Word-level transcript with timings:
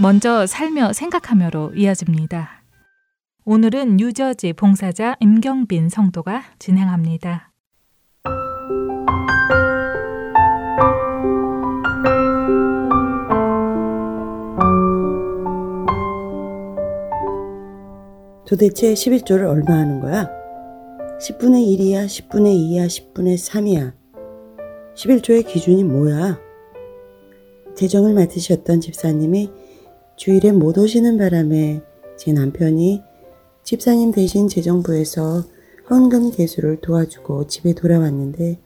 먼저 0.00 0.46
살며 0.46 0.92
생각하며로 0.94 1.72
이어집니다. 1.74 2.62
오늘은 3.44 3.96
뉴저지 3.96 4.54
봉사자 4.54 5.16
임경빈 5.20 5.88
성도가 5.88 6.44
진행합니다. 6.58 7.52
도대체 18.46 18.94
11조를 18.94 19.48
얼마 19.48 19.74
하는 19.74 20.00
거야? 20.00 20.28
10분의 21.20 21.66
1이야, 21.78 22.06
10분의 22.06 22.54
2야, 22.54 22.86
10분의 22.86 23.36
3이야. 23.36 23.94
11조의 24.94 25.46
기준이 25.46 25.84
뭐야? 25.84 26.38
재정을 27.74 28.12
맡으셨던 28.14 28.80
집사님이 28.80 29.50
주일에 30.16 30.52
못 30.52 30.78
오시는 30.78 31.18
바람에 31.18 31.82
제 32.16 32.32
남편이 32.32 33.02
집사님 33.64 34.12
대신 34.12 34.48
재정부에서 34.48 35.44
헌금 35.90 36.30
개수를 36.32 36.80
도와주고 36.80 37.46
집에 37.46 37.74
돌아왔는데 37.74 38.58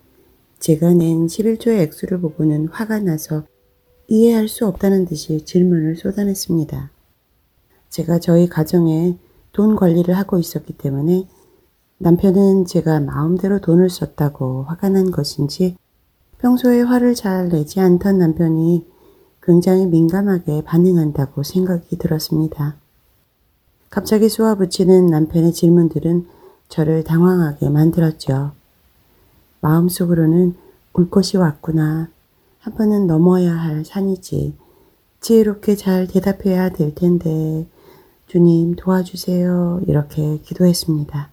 제가 0.59 0.95
낸 0.95 1.27
11조의 1.27 1.81
액수를 1.81 2.21
보고는 2.21 2.69
화가 2.69 3.01
나서 3.01 3.45
이해할 4.09 4.49
수 4.49 4.67
없다는 4.67 5.05
듯이 5.07 5.45
질문을 5.45 5.97
쏟아냈습니다. 5.97 6.91
제가 7.91 8.19
저희 8.19 8.49
가정에 8.49 9.17
돈 9.53 9.77
관리를 9.77 10.17
하고 10.17 10.39
있었기 10.39 10.75
때문에 10.75 11.27
남편은 11.99 12.67
제가 12.67 13.01
마음대로 13.01 13.61
돈을 13.61 13.89
썼다고 13.89 14.65
화가 14.65 14.91
난 14.91 15.11
것인지 15.11 15.77
평소에 16.39 16.83
화를 16.83 17.15
잘 17.15 17.49
내지 17.49 17.81
않던 17.81 18.19
남편이 18.19 18.87
굉장히 19.47 19.87
민감하게 19.87 20.65
반응한다고 20.65 21.45
생각이 21.45 21.97
들었습니다. 21.99 22.75
갑자기 23.91 24.29
쏘아붙이는 24.29 25.07
남편의 25.07 25.53
질문들은 25.53 26.27
저를 26.69 27.05
당황하게 27.05 27.71
만들었죠. 27.71 28.51
마음속으로는 29.61 30.57
올 30.95 31.11
것이 31.11 31.37
왔구나. 31.37 32.09
한 32.59 32.75
번은 32.75 33.07
넘어야 33.07 33.55
할 33.55 33.85
산이지. 33.85 34.57
지혜롭게 35.21 35.77
잘 35.77 36.09
대답해야 36.09 36.71
될 36.71 36.97
텐데, 36.97 37.69
주님 38.27 38.75
도와주세요. 38.75 39.83
이렇게 39.87 40.39
기도했습니다. 40.39 41.31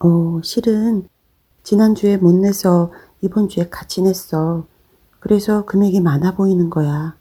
어, 0.00 0.40
실은 0.44 1.08
지난주에 1.62 2.18
못 2.18 2.34
내서 2.34 2.92
이번 3.22 3.48
주에 3.48 3.70
같이 3.70 4.02
냈어. 4.02 4.66
그래서 5.22 5.64
금액이 5.64 6.00
많아 6.00 6.34
보이는 6.34 6.68
거야. 6.68 7.16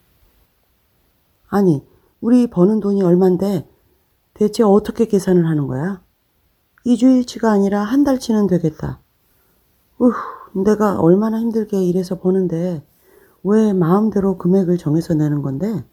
아니, 1.49 1.85
우리 2.19 2.47
버는 2.47 2.79
돈이 2.79 3.03
얼만데 3.03 3.69
대체 4.33 4.63
어떻게 4.63 5.05
계산을 5.05 5.45
하는 5.45 5.67
거야? 5.67 6.01
2주일치가 6.83 7.45
아니라 7.45 7.83
한 7.83 8.03
달치는 8.03 8.47
되겠다. 8.47 8.99
우후, 9.99 10.15
내가 10.63 10.99
얼마나 10.99 11.39
힘들게 11.39 11.79
일해서 11.79 12.19
버는데 12.19 12.83
왜 13.43 13.71
마음대로 13.71 14.39
금액을 14.39 14.79
정해서 14.79 15.13
내는 15.13 15.43
건데? 15.43 15.85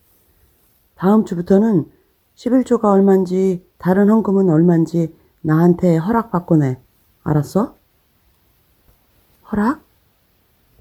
다음 0.94 1.26
주부터는 1.26 1.90
11조가 2.36 2.84
얼만지 2.84 3.66
다른 3.76 4.08
헌금은 4.08 4.48
얼만지 4.48 5.14
나한테 5.42 5.98
허락받고 5.98 6.56
내. 6.56 6.80
알았어? 7.22 7.76
허락? 9.52 9.87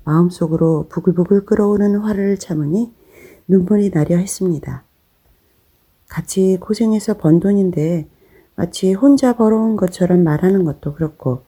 마음속으로 0.07 0.87
부글부글 0.87 1.45
끓어오르는 1.45 1.99
화를 1.99 2.37
참으니 2.37 2.93
눈물이 3.49 3.91
나려 3.91 4.15
했습니다. 4.15 4.83
같이 6.07 6.57
고생해서 6.61 7.17
번 7.17 7.41
돈인데 7.41 8.07
마치 8.55 8.93
혼자 8.93 9.35
벌어온 9.35 9.75
것처럼 9.75 10.23
말하는 10.23 10.63
것도 10.63 10.93
그렇고 10.93 11.43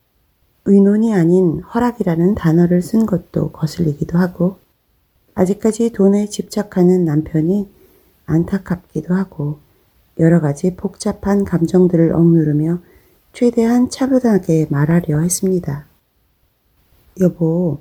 의논이 0.66 1.14
아닌 1.14 1.62
허락이라는 1.62 2.36
단어를 2.36 2.82
쓴 2.82 3.06
것도 3.06 3.52
거슬리기도 3.52 4.18
하고 4.18 4.58
아직까지 5.36 5.94
돈에 5.94 6.28
집착하는 6.28 7.06
남편이 7.06 7.70
안타깝기도 8.26 9.14
하고 9.14 9.60
여러 10.20 10.42
가지 10.42 10.76
복잡한 10.76 11.46
감정들을 11.46 12.14
억누르며 12.14 12.80
최대한 13.32 13.90
차분하게 13.90 14.68
말하려 14.70 15.22
했습니다. 15.22 15.86
여보, 17.22 17.80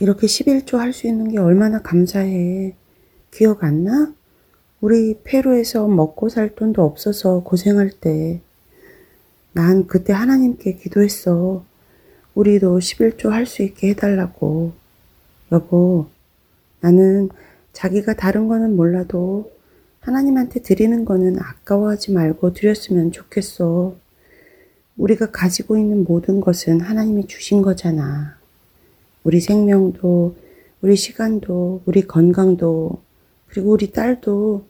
이렇게 0.00 0.26
11조 0.26 0.78
할 0.78 0.92
수 0.92 1.06
있는 1.06 1.28
게 1.28 1.38
얼마나 1.38 1.82
감사해. 1.82 2.74
기억 3.30 3.62
안 3.64 3.84
나? 3.84 4.12
우리 4.80 5.18
페루에서 5.22 5.88
먹고 5.88 6.30
살 6.30 6.54
돈도 6.54 6.82
없어서 6.82 7.42
고생할 7.42 7.90
때. 7.90 8.40
난 9.52 9.86
그때 9.86 10.12
하나님께 10.14 10.76
기도했어. 10.76 11.64
우리도 12.34 12.78
11조 12.78 13.28
할 13.28 13.44
수 13.46 13.62
있게 13.62 13.90
해달라고. 13.90 14.72
여보, 15.52 16.06
나는 16.80 17.28
자기가 17.74 18.14
다른 18.14 18.48
거는 18.48 18.76
몰라도 18.76 19.52
하나님한테 20.00 20.62
드리는 20.62 21.04
거는 21.04 21.38
아까워하지 21.38 22.12
말고 22.12 22.54
드렸으면 22.54 23.12
좋겠어. 23.12 23.96
우리가 24.96 25.30
가지고 25.30 25.76
있는 25.76 26.04
모든 26.04 26.40
것은 26.40 26.80
하나님이 26.80 27.26
주신 27.26 27.60
거잖아. 27.60 28.39
우리 29.24 29.40
생명도, 29.40 30.36
우리 30.80 30.96
시간도, 30.96 31.82
우리 31.84 32.02
건강도, 32.06 33.00
그리고 33.48 33.70
우리 33.72 33.90
딸도 33.92 34.64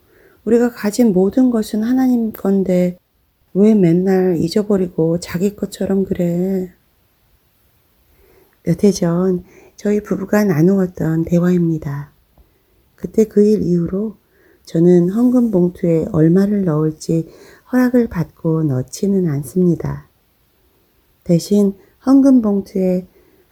우리가 0.45 0.71
가진 0.71 1.13
모든 1.13 1.51
것은 1.51 1.83
하나님 1.83 2.33
건데 2.33 2.99
왜 3.55 3.75
맨날 3.75 4.37
잊어버리고 4.39 5.21
자기 5.21 5.55
것처럼 5.55 6.05
그래? 6.05 6.73
몇 8.65 8.85
해 8.85 8.93
전 8.93 9.45
저희 9.77 10.03
부부가 10.03 10.45
나누었던 10.45 11.25
대화입니다. 11.25 12.11
그때 12.97 13.25
그 13.25 13.43
일 13.45 13.63
이후로 13.63 14.17
저는 14.67 15.11
헌금 15.11 15.51
봉투에 15.51 16.07
얼마를 16.13 16.65
넣을지 16.65 17.29
허락을 17.73 18.09
받고 18.09 18.65
넣지는 18.65 19.29
않습니다. 19.29 20.07
대신 21.25 21.75
헌금 22.07 22.43
봉투에 22.43 23.07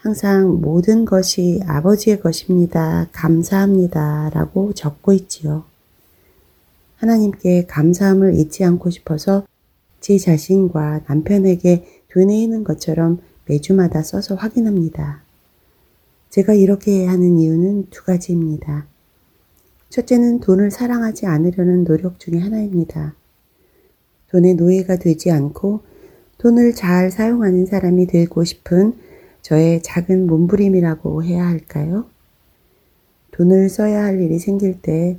항상 0.08 0.62
모든 0.62 1.04
것이 1.04 1.60
아버지의 1.66 2.20
것입니다. 2.20 3.08
감사합니다. 3.12 4.30
라고 4.32 4.72
적고 4.72 5.12
있지요. 5.12 5.64
하나님께 6.96 7.66
감사함을 7.66 8.34
잊지 8.36 8.64
않고 8.64 8.88
싶어서 8.88 9.47
제 10.00 10.16
자신과 10.16 11.02
남편에게 11.06 12.04
되뇌이는 12.08 12.64
것처럼 12.64 13.18
매주마다 13.44 14.02
써서 14.02 14.34
확인합니다. 14.34 15.20
제가 16.30 16.54
이렇게 16.54 17.04
하는 17.04 17.38
이유는 17.38 17.88
두 17.91 18.02
가지입니다. 18.02 18.86
첫째는 19.91 20.41
돈을 20.41 20.70
사랑하지 20.70 21.26
않으려는 21.26 21.84
노력 21.84 22.18
중의 22.18 22.41
하나입니다. 22.41 23.14
돈의 24.30 24.54
노예가 24.54 24.97
되지 24.97 25.30
않고 25.30 25.83
돈을 26.38 26.74
잘 26.74 27.10
사용하는 27.10 27.66
사람이 27.66 28.06
되고 28.06 28.42
싶은 28.42 29.06
저의 29.48 29.83
작은 29.83 30.27
몸부림이라고 30.27 31.24
해야 31.24 31.47
할까요? 31.47 32.04
돈을 33.30 33.71
써야 33.71 34.04
할 34.04 34.21
일이 34.21 34.39
생길 34.39 34.83
때 34.83 35.18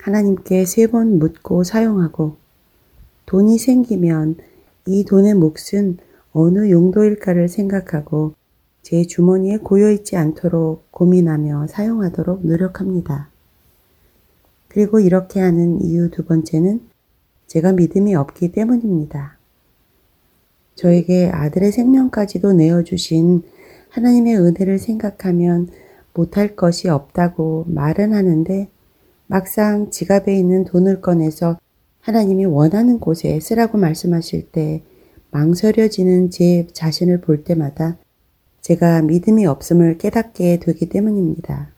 하나님께 0.00 0.64
세 0.64 0.88
번 0.88 1.20
묻고 1.20 1.62
사용하고 1.62 2.34
돈이 3.26 3.58
생기면 3.58 4.38
이 4.86 5.04
돈의 5.04 5.34
몫은 5.34 5.98
어느 6.32 6.68
용도일까를 6.68 7.48
생각하고 7.48 8.34
제 8.82 9.04
주머니에 9.04 9.58
고여있지 9.58 10.16
않도록 10.16 10.90
고민하며 10.90 11.68
사용하도록 11.68 12.44
노력합니다. 12.44 13.30
그리고 14.66 14.98
이렇게 14.98 15.38
하는 15.38 15.80
이유 15.80 16.10
두 16.10 16.24
번째는 16.24 16.80
제가 17.46 17.70
믿음이 17.70 18.16
없기 18.16 18.50
때문입니다. 18.50 19.37
저에게 20.78 21.28
아들의 21.32 21.72
생명까지도 21.72 22.52
내어주신 22.52 23.42
하나님의 23.88 24.36
은혜를 24.36 24.78
생각하면 24.78 25.68
못할 26.14 26.54
것이 26.54 26.88
없다고 26.88 27.64
말은 27.66 28.14
하는데 28.14 28.68
막상 29.26 29.90
지갑에 29.90 30.38
있는 30.38 30.64
돈을 30.64 31.00
꺼내서 31.00 31.58
하나님이 32.00 32.44
원하는 32.44 33.00
곳에 33.00 33.40
쓰라고 33.40 33.76
말씀하실 33.76 34.52
때 34.52 34.82
망설여지는 35.32 36.30
제 36.30 36.68
자신을 36.72 37.22
볼 37.22 37.42
때마다 37.42 37.98
제가 38.60 39.02
믿음이 39.02 39.46
없음을 39.46 39.98
깨닫게 39.98 40.60
되기 40.60 40.88
때문입니다. 40.88 41.70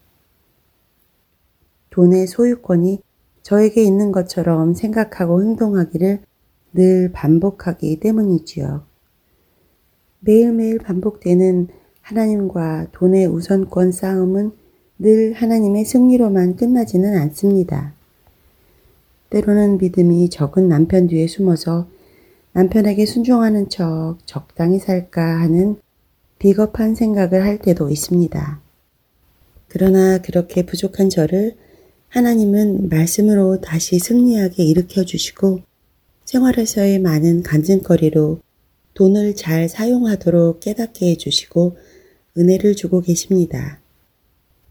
돈의 1.89 2.27
소유권이 2.27 3.01
저에게 3.43 3.83
있는 3.83 4.13
것처럼 4.13 4.75
생각하고 4.75 5.43
행동하기를 5.43 6.21
늘 6.75 7.11
반복하기 7.13 7.99
때문이지요. 7.99 8.90
매일매일 10.21 10.79
반복되는 10.79 11.69
하나님과 12.03 12.89
돈의 12.93 13.27
우선권 13.27 13.93
싸움은 13.93 14.53
늘 14.99 15.33
하나님의 15.33 15.85
승리로만 15.85 16.57
끝나지는 16.57 17.17
않습니다. 17.17 17.95
때로는 19.31 19.79
믿음이 19.79 20.29
적은 20.29 20.69
남편 20.69 21.07
뒤에 21.07 21.27
숨어서 21.27 21.89
남편에게 22.53 23.07
순종하는 23.07 23.69
척 23.69 24.19
적당히 24.27 24.79
살까 24.79 25.41
하는 25.41 25.77
비겁한 26.39 26.95
생각을 26.95 27.45
할 27.45 27.59
때도 27.59 27.91
있습니다. 27.91 28.61
그러나 29.69 30.19
그렇게 30.19 30.67
부족한 30.67 31.11
저를 31.11 31.55
하나님은 32.09 32.89
말씀으로 32.89 33.61
다시 33.61 33.99
승리하게 33.99 34.65
일으켜 34.65 35.05
주시고 35.05 35.61
생활에서의 36.25 36.99
많은 36.99 37.43
간증거리로 37.43 38.41
돈을 39.01 39.35
잘 39.35 39.67
사용하도록 39.67 40.61
깨닫게 40.61 41.09
해주시고 41.13 41.75
은혜를 42.37 42.77
주고 42.77 43.01
계십니다. 43.01 43.81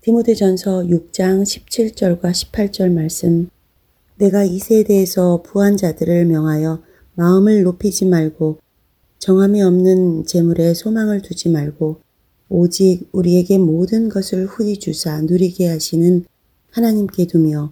디모데전서 0.02 0.84
6장 0.84 1.42
17절과 1.42 2.22
18절 2.22 2.92
말씀 2.92 3.50
내가 4.20 4.44
이 4.44 4.60
세대에서 4.60 5.42
부한 5.42 5.78
자들을 5.78 6.26
명하여 6.26 6.84
마음을 7.16 7.64
높이지 7.64 8.06
말고 8.06 8.60
정함이 9.18 9.64
없는 9.64 10.28
재물에 10.28 10.76
소망을 10.76 11.24
두지 11.24 11.50
말고 11.50 12.00
오직 12.50 13.10
우리에게 13.12 13.58
모든 13.58 14.10
것을 14.10 14.46
후히 14.46 14.78
주사 14.78 15.20
누리게 15.22 15.68
하시는 15.70 16.24
하나님께 16.70 17.26
두며 17.26 17.72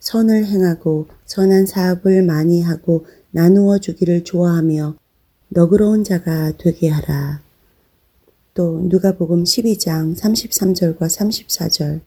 선을 0.00 0.44
행하고 0.44 1.06
선한 1.24 1.64
사업을 1.64 2.22
많이 2.24 2.60
하고 2.60 3.06
나누어 3.30 3.78
주기를 3.78 4.22
좋아하며 4.24 4.96
너그러운 5.54 6.02
자가 6.02 6.56
되게 6.58 6.88
하라. 6.88 7.40
또 8.54 8.80
누가복음 8.80 9.44
12장 9.44 10.16
33절과 10.16 10.98
34절 10.98 12.00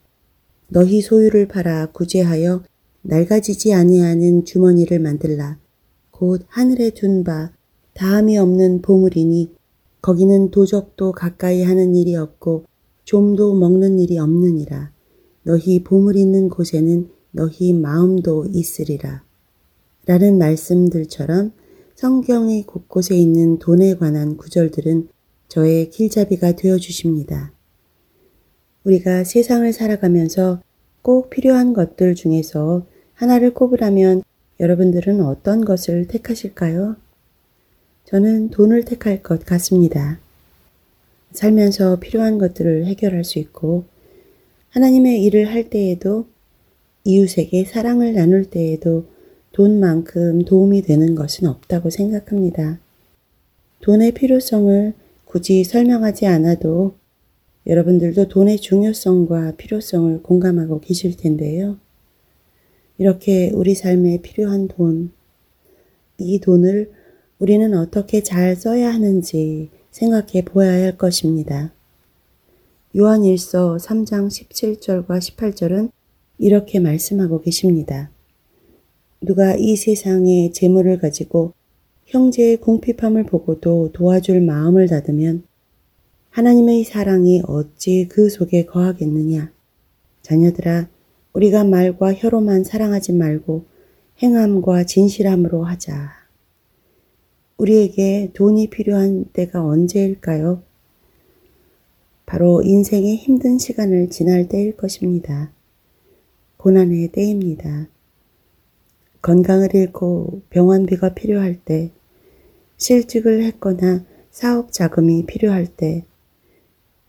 너희 0.67 0.99
소유를 0.99 1.47
팔아 1.47 1.93
구제하여 1.93 2.63
낡아지지 3.03 3.73
아니하는 3.73 4.43
주머니를 4.43 4.99
만들라. 4.99 5.57
곧 6.11 6.43
하늘에 6.49 6.89
둔 6.89 7.23
바 7.23 7.53
다함이 7.93 8.37
없는 8.37 8.81
보물이니 8.81 9.55
거기는 10.01 10.51
도적도 10.51 11.13
가까이 11.13 11.63
하는 11.63 11.95
일이 11.95 12.17
없고 12.17 12.65
좀도 13.05 13.55
먹는 13.55 13.99
일이 13.99 14.19
없느니라. 14.19 14.91
너희 15.43 15.85
보물 15.85 16.17
있는 16.17 16.49
곳에는 16.49 17.09
너희 17.31 17.71
마음도 17.71 18.45
있으리라. 18.45 19.23
라는 20.05 20.37
말씀들처럼 20.37 21.53
성경의 21.97 22.61
곳곳에 22.67 23.15
있는 23.15 23.57
돈에 23.57 23.95
관한 23.95 24.37
구절들은 24.37 25.07
저의 25.47 25.89
길잡이가 25.89 26.51
되어 26.51 26.77
주십니다. 26.77 27.51
우리가 28.83 29.23
세상을 29.23 29.73
살아가면서 29.73 30.61
꼭 31.01 31.31
필요한 31.31 31.73
것들 31.73 32.13
중에서 32.13 32.85
하나를 33.15 33.55
꼽으라면 33.55 34.21
여러분들은 34.59 35.21
어떤 35.21 35.65
것을 35.65 36.07
택하실까요? 36.07 36.97
저는 38.05 38.51
돈을 38.51 38.85
택할 38.85 39.23
것 39.23 39.43
같습니다. 39.43 40.19
살면서 41.31 41.99
필요한 41.99 42.37
것들을 42.37 42.85
해결할 42.85 43.23
수 43.23 43.39
있고 43.39 43.85
하나님의 44.69 45.23
일을 45.23 45.51
할 45.51 45.71
때에도 45.71 46.27
이웃에게 47.05 47.65
사랑을 47.65 48.13
나눌 48.13 48.45
때에도 48.45 49.16
돈만큼 49.57 50.45
도움이 50.45 50.83
되는 50.83 51.15
것은 51.15 51.47
없다고 51.47 51.89
생각합니다. 51.89 52.77
돈의 53.81 54.11
필요성을 54.11 54.93
굳이 55.25 55.63
설명하지 55.63 56.27
않아도 56.27 56.93
여러분들도 57.65 58.27
돈의 58.27 58.59
중요성과 58.59 59.53
필요성을 59.57 60.21
공감하고 60.21 60.79
계실 60.81 61.17
텐데요. 61.17 61.77
이렇게 62.99 63.49
우리 63.51 63.73
삶에 63.73 64.21
필요한 64.21 64.67
돈, 64.67 65.11
이 66.19 66.39
돈을 66.39 66.91
우리는 67.39 67.73
어떻게 67.73 68.21
잘 68.21 68.55
써야 68.55 68.93
하는지 68.93 69.71
생각해 69.89 70.45
보아야 70.45 70.83
할 70.83 70.97
것입니다. 70.99 71.73
요한일서 72.95 73.77
3장 73.77 74.27
17절과 74.27 75.17
18절은 75.17 75.89
이렇게 76.37 76.79
말씀하고 76.79 77.41
계십니다. 77.41 78.11
누가 79.19 79.55
이 79.55 79.75
세상의 79.75 80.53
재물을 80.53 80.99
가지고 80.99 81.53
형제의 82.05 82.57
궁핍함을 82.57 83.23
보고도 83.23 83.91
도와줄 83.93 84.41
마음을 84.41 84.87
닫으면 84.87 85.43
하나님의 86.29 86.83
사랑이 86.83 87.41
어찌 87.47 88.07
그 88.07 88.29
속에 88.29 88.65
거하겠느냐. 88.65 89.51
자녀들아, 90.21 90.87
우리가 91.33 91.63
말과 91.63 92.13
혀로만 92.13 92.63
사랑하지 92.63 93.13
말고 93.13 93.65
행함과 94.21 94.83
진실함으로 94.83 95.63
하자. 95.63 96.11
우리에게 97.57 98.31
돈이 98.33 98.69
필요한 98.69 99.25
때가 99.33 99.65
언제일까요? 99.65 100.61
바로 102.27 102.61
인생의 102.61 103.15
힘든 103.15 103.57
시간을 103.57 104.09
지날 104.11 104.47
때일 104.47 104.77
것입니다. 104.77 105.51
고난의 106.57 107.07
때입니다. 107.13 107.87
건강을 109.27 109.75
잃고 109.75 110.43
병원비가 110.51 111.13
필요할 111.13 111.59
때, 111.65 111.91
실직을 112.77 113.43
했거나 113.43 114.05
사업 114.31 114.71
자금이 114.71 115.25
필요할 115.25 115.67
때, 115.67 116.05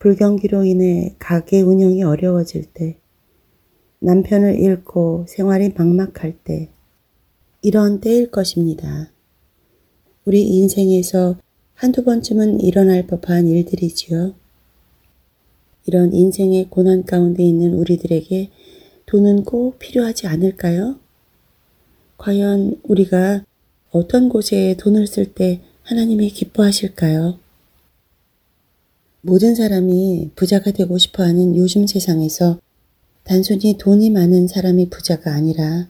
불경기로 0.00 0.65
인해 0.65 1.15
가게 1.20 1.61
운영이 1.61 2.03
어려워질 2.03 2.65
때, 2.75 2.97
남편을 4.00 4.59
잃고 4.59 5.26
생활이 5.29 5.73
막막할 5.76 6.38
때, 6.43 6.70
이런 7.62 8.00
때일 8.00 8.32
것입니다. 8.32 9.12
우리 10.25 10.43
인생에서 10.43 11.37
한두 11.75 12.02
번쯤은 12.02 12.62
일어날 12.62 13.07
법한 13.07 13.47
일들이지요. 13.47 14.35
이런 15.87 16.12
인생의 16.12 16.66
고난 16.69 17.04
가운데 17.04 17.45
있는 17.45 17.75
우리들에게 17.75 18.50
돈은 19.07 19.45
꼭 19.45 19.78
필요하지 19.78 20.26
않을까요? 20.26 20.99
과연 22.19 22.81
우리가 22.83 23.45
어떤 23.91 24.29
곳에 24.29 24.77
돈을 24.79 25.07
쓸 25.07 25.33
때 25.35 25.61
하나님이 25.85 26.31
기뻐하실까요? 26.31 27.39
모든 29.23 29.55
사람이 29.55 30.33
부자가 30.35 30.73
되고 30.73 30.99
싶어 30.99 31.23
하는 31.23 31.57
요즘 31.57 31.87
세상에서 31.87 32.59
단순히 33.23 33.79
돈이 33.79 34.11
많은 34.11 34.49
사람이 34.49 34.91
부자가 34.91 35.33
아니라 35.33 35.89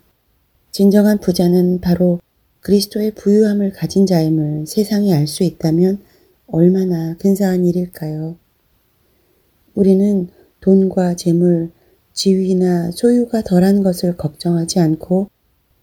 진정한 0.70 1.18
부자는 1.18 1.80
바로 1.80 2.20
그리스도의 2.60 3.12
부유함을 3.14 3.72
가진 3.72 4.06
자임을 4.06 4.66
세상이 4.66 5.14
알 5.14 5.26
수 5.26 5.44
있다면 5.44 6.02
얼마나 6.46 7.16
근사한 7.16 7.64
일일까요? 7.64 8.36
우리는 9.74 10.28
돈과 10.60 11.16
재물, 11.16 11.70
지위나 12.12 12.90
소유가 12.90 13.42
덜한 13.42 13.82
것을 13.82 14.16
걱정하지 14.16 14.80
않고 14.80 15.30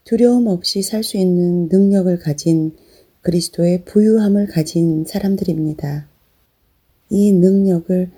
두려움 0.05 0.45
없이 0.45 0.83
살 0.83 1.01
수 1.01 1.17
있는 1.17 1.67
능력을 1.67 2.19
가진 2.19 2.75
그리스도의 3.21 3.85
부유함을 3.85 4.45
가진 4.45 5.03
사람들입니다. 5.03 6.07
이 7.09 7.31
능력을 7.31 8.11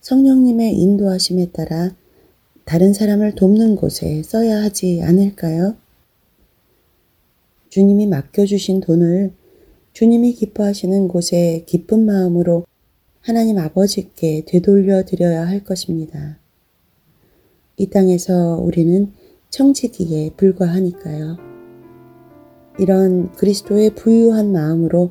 성령님의 0.00 0.74
인도하심에 0.76 1.52
따라 1.52 1.94
다른 2.64 2.92
사람을 2.92 3.36
돕는 3.36 3.76
곳에 3.76 4.20
써야 4.24 4.60
하지 4.60 5.00
않을까요? 5.04 5.76
주님이 7.68 8.08
맡겨주신 8.08 8.80
돈을 8.80 9.30
주님이 9.92 10.32
기뻐하시는 10.32 11.06
곳에 11.06 11.62
기쁜 11.66 12.04
마음으로 12.04 12.66
하나님 13.20 13.58
아버지께 13.58 14.42
되돌려 14.44 15.04
드려야 15.04 15.46
할 15.46 15.62
것입니다. 15.62 16.40
이 17.76 17.86
땅에서 17.90 18.56
우리는 18.56 19.12
청지기에 19.50 20.32
불과하니까요. 20.36 21.36
이런 22.78 23.32
그리스도의 23.32 23.94
부유한 23.94 24.52
마음으로 24.52 25.10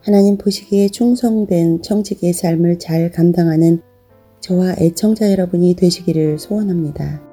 하나님 0.00 0.38
보시기에 0.38 0.88
충성된 0.88 1.82
청지기의 1.82 2.32
삶을 2.32 2.78
잘 2.78 3.10
감당하는 3.10 3.82
저와 4.40 4.76
애청자 4.78 5.30
여러분이 5.30 5.74
되시기를 5.74 6.38
소원합니다. 6.38 7.29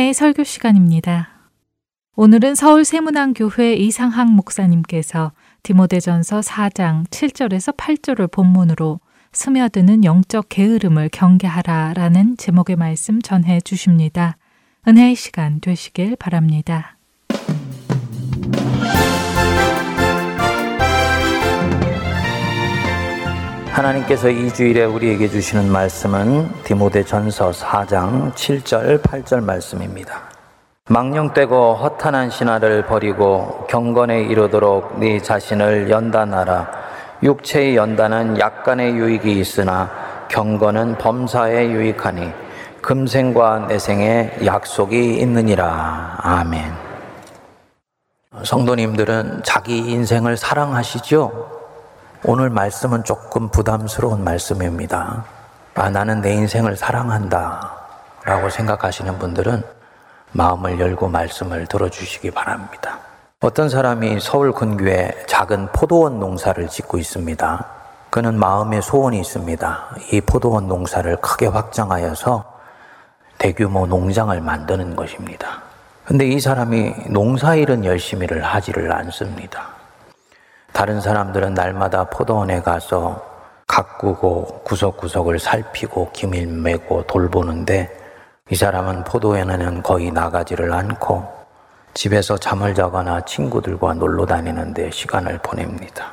은혜의 0.00 0.14
설교 0.14 0.44
시간입니다. 0.44 1.28
오늘은 2.16 2.54
서울 2.54 2.86
세문안교회 2.86 3.74
이상학 3.74 4.32
목사님께서 4.32 5.32
디모데전서 5.62 6.40
4장 6.40 7.06
7절에서 7.08 7.76
8절을 7.76 8.32
본문으로 8.32 9.00
스며드는 9.32 10.04
영적 10.04 10.46
게으름을 10.48 11.10
경계하라라는 11.12 12.38
제목의 12.38 12.76
말씀 12.76 13.20
전해 13.20 13.60
주십니다. 13.60 14.38
은혜의 14.88 15.16
시간 15.16 15.60
되시길 15.60 16.16
바랍니다. 16.16 16.96
하나님께서 23.80 24.28
이 24.28 24.52
주일에 24.52 24.84
우리에게 24.84 25.28
주시는 25.28 25.70
말씀은 25.72 26.50
디모데 26.64 27.02
전서 27.02 27.50
4장 27.50 28.32
7절 28.34 29.00
8절 29.02 29.42
말씀입니다. 29.42 30.20
망령되고 30.88 31.76
허탄한 31.76 32.30
신화를 32.30 32.84
버리고 32.84 33.66
경건에 33.70 34.22
이르도록 34.22 34.98
네 34.98 35.20
자신을 35.22 35.88
연단하라. 35.88 36.70
육체의 37.22 37.76
연단은 37.76 38.38
약간의 38.38 38.92
유익이 38.96 39.38
있으나 39.38 39.90
경건은 40.28 40.98
범사에 40.98 41.68
유익하니 41.70 42.32
금생과 42.82 43.66
내생에 43.68 44.32
약속이 44.44 45.20
있느니라. 45.20 46.18
아멘. 46.18 46.64
성도님들은 48.42 49.42
자기 49.44 49.78
인생을 49.78 50.36
사랑하시죠? 50.36 51.59
오늘 52.22 52.50
말씀은 52.50 53.04
조금 53.04 53.48
부담스러운 53.48 54.22
말씀입니다. 54.22 55.24
아, 55.74 55.88
나는 55.88 56.20
내 56.20 56.34
인생을 56.34 56.76
사랑한다. 56.76 57.72
라고 58.24 58.50
생각하시는 58.50 59.18
분들은 59.18 59.62
마음을 60.32 60.78
열고 60.78 61.08
말씀을 61.08 61.66
들어주시기 61.66 62.30
바랍니다. 62.32 62.98
어떤 63.40 63.70
사람이 63.70 64.20
서울 64.20 64.52
근교에 64.52 65.24
작은 65.26 65.68
포도원 65.72 66.20
농사를 66.20 66.68
짓고 66.68 66.98
있습니다. 66.98 67.64
그는 68.10 68.38
마음의 68.38 68.82
소원이 68.82 69.18
있습니다. 69.18 69.96
이 70.12 70.20
포도원 70.20 70.68
농사를 70.68 71.16
크게 71.22 71.46
확장하여서 71.46 72.44
대규모 73.38 73.86
농장을 73.86 74.38
만드는 74.42 74.94
것입니다. 74.94 75.62
근데 76.04 76.26
이 76.26 76.38
사람이 76.38 76.92
농사일은 77.08 77.86
열심히를 77.86 78.44
하지를 78.44 78.92
않습니다. 78.92 79.79
다른 80.72 81.00
사람들은 81.00 81.54
날마다 81.54 82.04
포도원에 82.04 82.62
가서 82.62 83.22
가꾸고 83.66 84.62
구석구석을 84.64 85.38
살피고 85.38 86.10
기밀 86.12 86.46
매고 86.46 87.02
돌보는데 87.06 87.96
이 88.50 88.56
사람은 88.56 89.04
포도원에는 89.04 89.82
거의 89.82 90.10
나가지를 90.10 90.72
않고 90.72 91.40
집에서 91.94 92.36
잠을 92.36 92.74
자거나 92.74 93.20
친구들과 93.24 93.94
놀러 93.94 94.26
다니는데 94.26 94.90
시간을 94.90 95.38
보냅니다. 95.42 96.06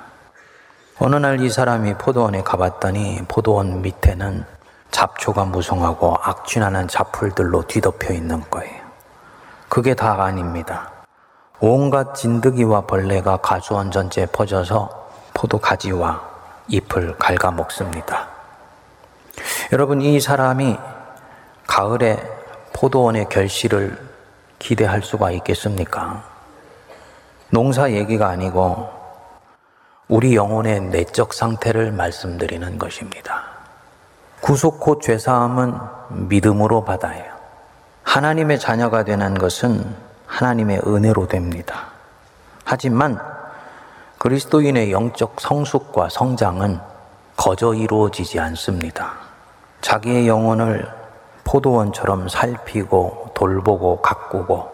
어느 1.00 1.16
날 1.16 1.40
이 1.40 1.50
사람이 1.50 1.96
포도원에 1.96 2.42
가봤더니 2.42 3.22
포도원 3.28 3.82
밑에는 3.84 4.44
잡초가 4.92 5.46
무성하고 5.46 6.16
악취나는 6.22 6.88
잡풀들로 6.88 7.64
뒤덮여 7.68 8.14
있는 8.14 8.42
거예요. 8.50 8.82
그게 9.70 9.94
다가 9.94 10.26
아닙니다. 10.26 10.92
온갖 11.60 12.14
진드기와 12.14 12.82
벌레가 12.82 13.38
가수 13.38 13.74
원 13.74 13.90
전체에 13.90 14.28
퍼져서 14.28 15.10
포도 15.34 15.58
가지와 15.58 16.22
잎을 16.68 17.18
갉아 17.18 17.52
먹습니다. 17.52 18.28
여러분, 19.72 20.02
이 20.02 20.20
사람이 20.20 20.78
가을에 21.66 22.22
포도원의 22.74 23.30
결실을 23.30 23.98
기대할 24.60 25.02
수가 25.02 25.32
있겠습니까? 25.32 26.24
농사 27.50 27.92
얘기가 27.92 28.28
아니고 28.28 28.90
우리 30.08 30.36
영혼의 30.36 30.82
내적 30.82 31.34
상태를 31.34 31.92
말씀드리는 31.92 32.78
것입니다. 32.78 33.44
구속코 34.42 35.00
죄사함은 35.00 35.74
믿음으로 36.28 36.84
받아요. 36.86 37.24
하나님의 38.04 38.60
자녀가 38.60 39.04
되는 39.04 39.34
것은 39.34 40.07
하나님의 40.38 40.82
은혜로 40.86 41.28
됩니다. 41.28 41.88
하지만 42.64 43.20
그리스도인의 44.20 44.92
영적 44.92 45.38
성숙과 45.40 46.10
성장은 46.10 46.80
거저 47.36 47.74
이루어지지 47.74 48.40
않습니다. 48.40 49.14
자기의 49.82 50.28
영혼을 50.28 50.88
포도원처럼 51.44 52.28
살피고 52.30 53.32
돌보고 53.34 54.02
가꾸고 54.02 54.70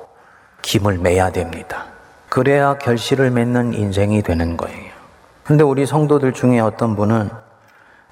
김을 0.62 0.98
매야 0.98 1.32
됩니다. 1.32 1.86
그래야 2.28 2.78
결실을 2.78 3.32
맺는 3.32 3.74
인생이 3.74 4.22
되는 4.22 4.58
거예요. 4.58 4.92
근데 5.46 5.64
우리 5.64 5.86
성도들 5.86 6.34
중에 6.34 6.60
어떤 6.60 6.96
분은 6.98 7.30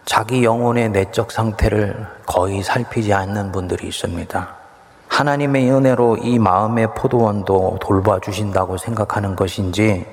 자기 0.05 0.45
영혼의 0.45 0.89
내적 0.89 1.31
상태를 1.33 2.07
거의 2.25 2.63
살피지 2.63 3.13
않는 3.13 3.51
분들이 3.51 3.87
있습니다. 3.87 4.60
하나님의 5.11 5.69
은혜로 5.69 6.17
이 6.23 6.39
마음의 6.39 6.95
포도원도 6.95 7.79
돌봐주신다고 7.81 8.77
생각하는 8.77 9.35
것인지 9.35 10.05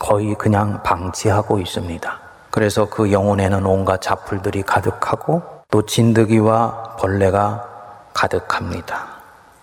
거의 0.00 0.34
그냥 0.34 0.82
방치하고 0.82 1.60
있습니다. 1.60 2.20
그래서 2.50 2.86
그 2.90 3.12
영혼에는 3.12 3.64
온갖 3.64 4.02
잡풀들이 4.02 4.64
가득하고 4.64 5.42
또 5.70 5.86
진드기와 5.86 6.96
벌레가 6.98 7.64
가득합니다. 8.12 9.06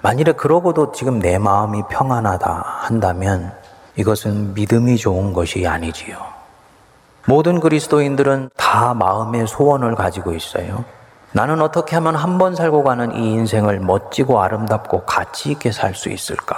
만일에 0.01 0.31
그러고도 0.31 0.93
지금 0.93 1.19
내 1.19 1.37
마음이 1.37 1.83
평안하다 1.89 2.63
한다면 2.79 3.53
이것은 3.97 4.53
믿음이 4.53 4.95
좋은 4.95 5.33
것이 5.33 5.67
아니지요. 5.67 6.17
모든 7.27 7.59
그리스도인들은 7.59 8.51
다 8.55 8.93
마음의 8.93 9.45
소원을 9.45 9.95
가지고 9.95 10.33
있어요. 10.33 10.85
나는 11.31 11.61
어떻게 11.61 11.95
하면 11.95 12.15
한 12.15 12.37
번 12.39 12.55
살고 12.55 12.83
가는 12.83 13.13
이 13.15 13.33
인생을 13.33 13.79
멋지고 13.81 14.41
아름답고 14.41 15.03
가치 15.05 15.51
있게 15.51 15.71
살 15.71 15.93
수 15.93 16.09
있을까? 16.09 16.55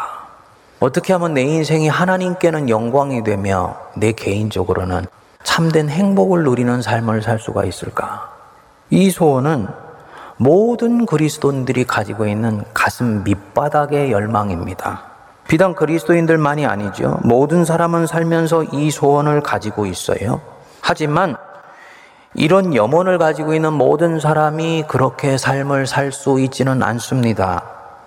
어떻게 0.79 1.13
하면 1.13 1.33
내 1.33 1.41
인생이 1.41 1.87
하나님께는 1.89 2.69
영광이 2.69 3.23
되며 3.23 3.75
내 3.95 4.11
개인적으로는 4.13 5.05
참된 5.43 5.89
행복을 5.89 6.43
누리는 6.43 6.81
삶을 6.81 7.21
살 7.21 7.39
수가 7.39 7.65
있을까? 7.65 8.29
이 8.89 9.09
소원은 9.09 9.67
모든 10.37 11.05
그리스도인들이 11.05 11.85
가지고 11.85 12.25
있는 12.27 12.63
가슴 12.73 13.23
밑바닥의 13.23 14.11
열망입니다. 14.11 15.03
비단 15.47 15.75
그리스도인들만이 15.75 16.65
아니죠. 16.65 17.19
모든 17.23 17.65
사람은 17.65 18.07
살면서 18.07 18.63
이 18.71 18.89
소원을 18.89 19.41
가지고 19.41 19.85
있어요. 19.85 20.41
하지만 20.81 21.35
이런 22.33 22.73
염원을 22.73 23.17
가지고 23.17 23.53
있는 23.53 23.73
모든 23.73 24.19
사람이 24.19 24.85
그렇게 24.87 25.37
삶을 25.37 25.85
살 25.85 26.11
수 26.11 26.39
있지는 26.39 26.81
않습니다. 26.81 27.63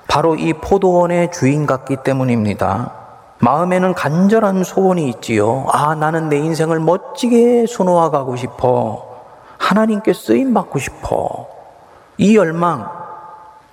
바로 0.08 0.34
이 0.34 0.52
포도원의 0.54 1.30
주인 1.32 1.66
같기 1.66 1.98
때문입니다. 2.04 2.92
마음에는 3.40 3.94
간절한 3.94 4.64
소원이 4.64 5.08
있지요. 5.10 5.66
아, 5.70 5.94
나는 5.94 6.28
내 6.28 6.38
인생을 6.38 6.78
멋지게 6.80 7.66
수놓아 7.66 8.10
가고 8.10 8.36
싶어. 8.36 9.06
하나님께 9.58 10.12
쓰임 10.12 10.54
받고 10.54 10.78
싶어. 10.78 11.48
이 12.16 12.36
열망, 12.36 12.88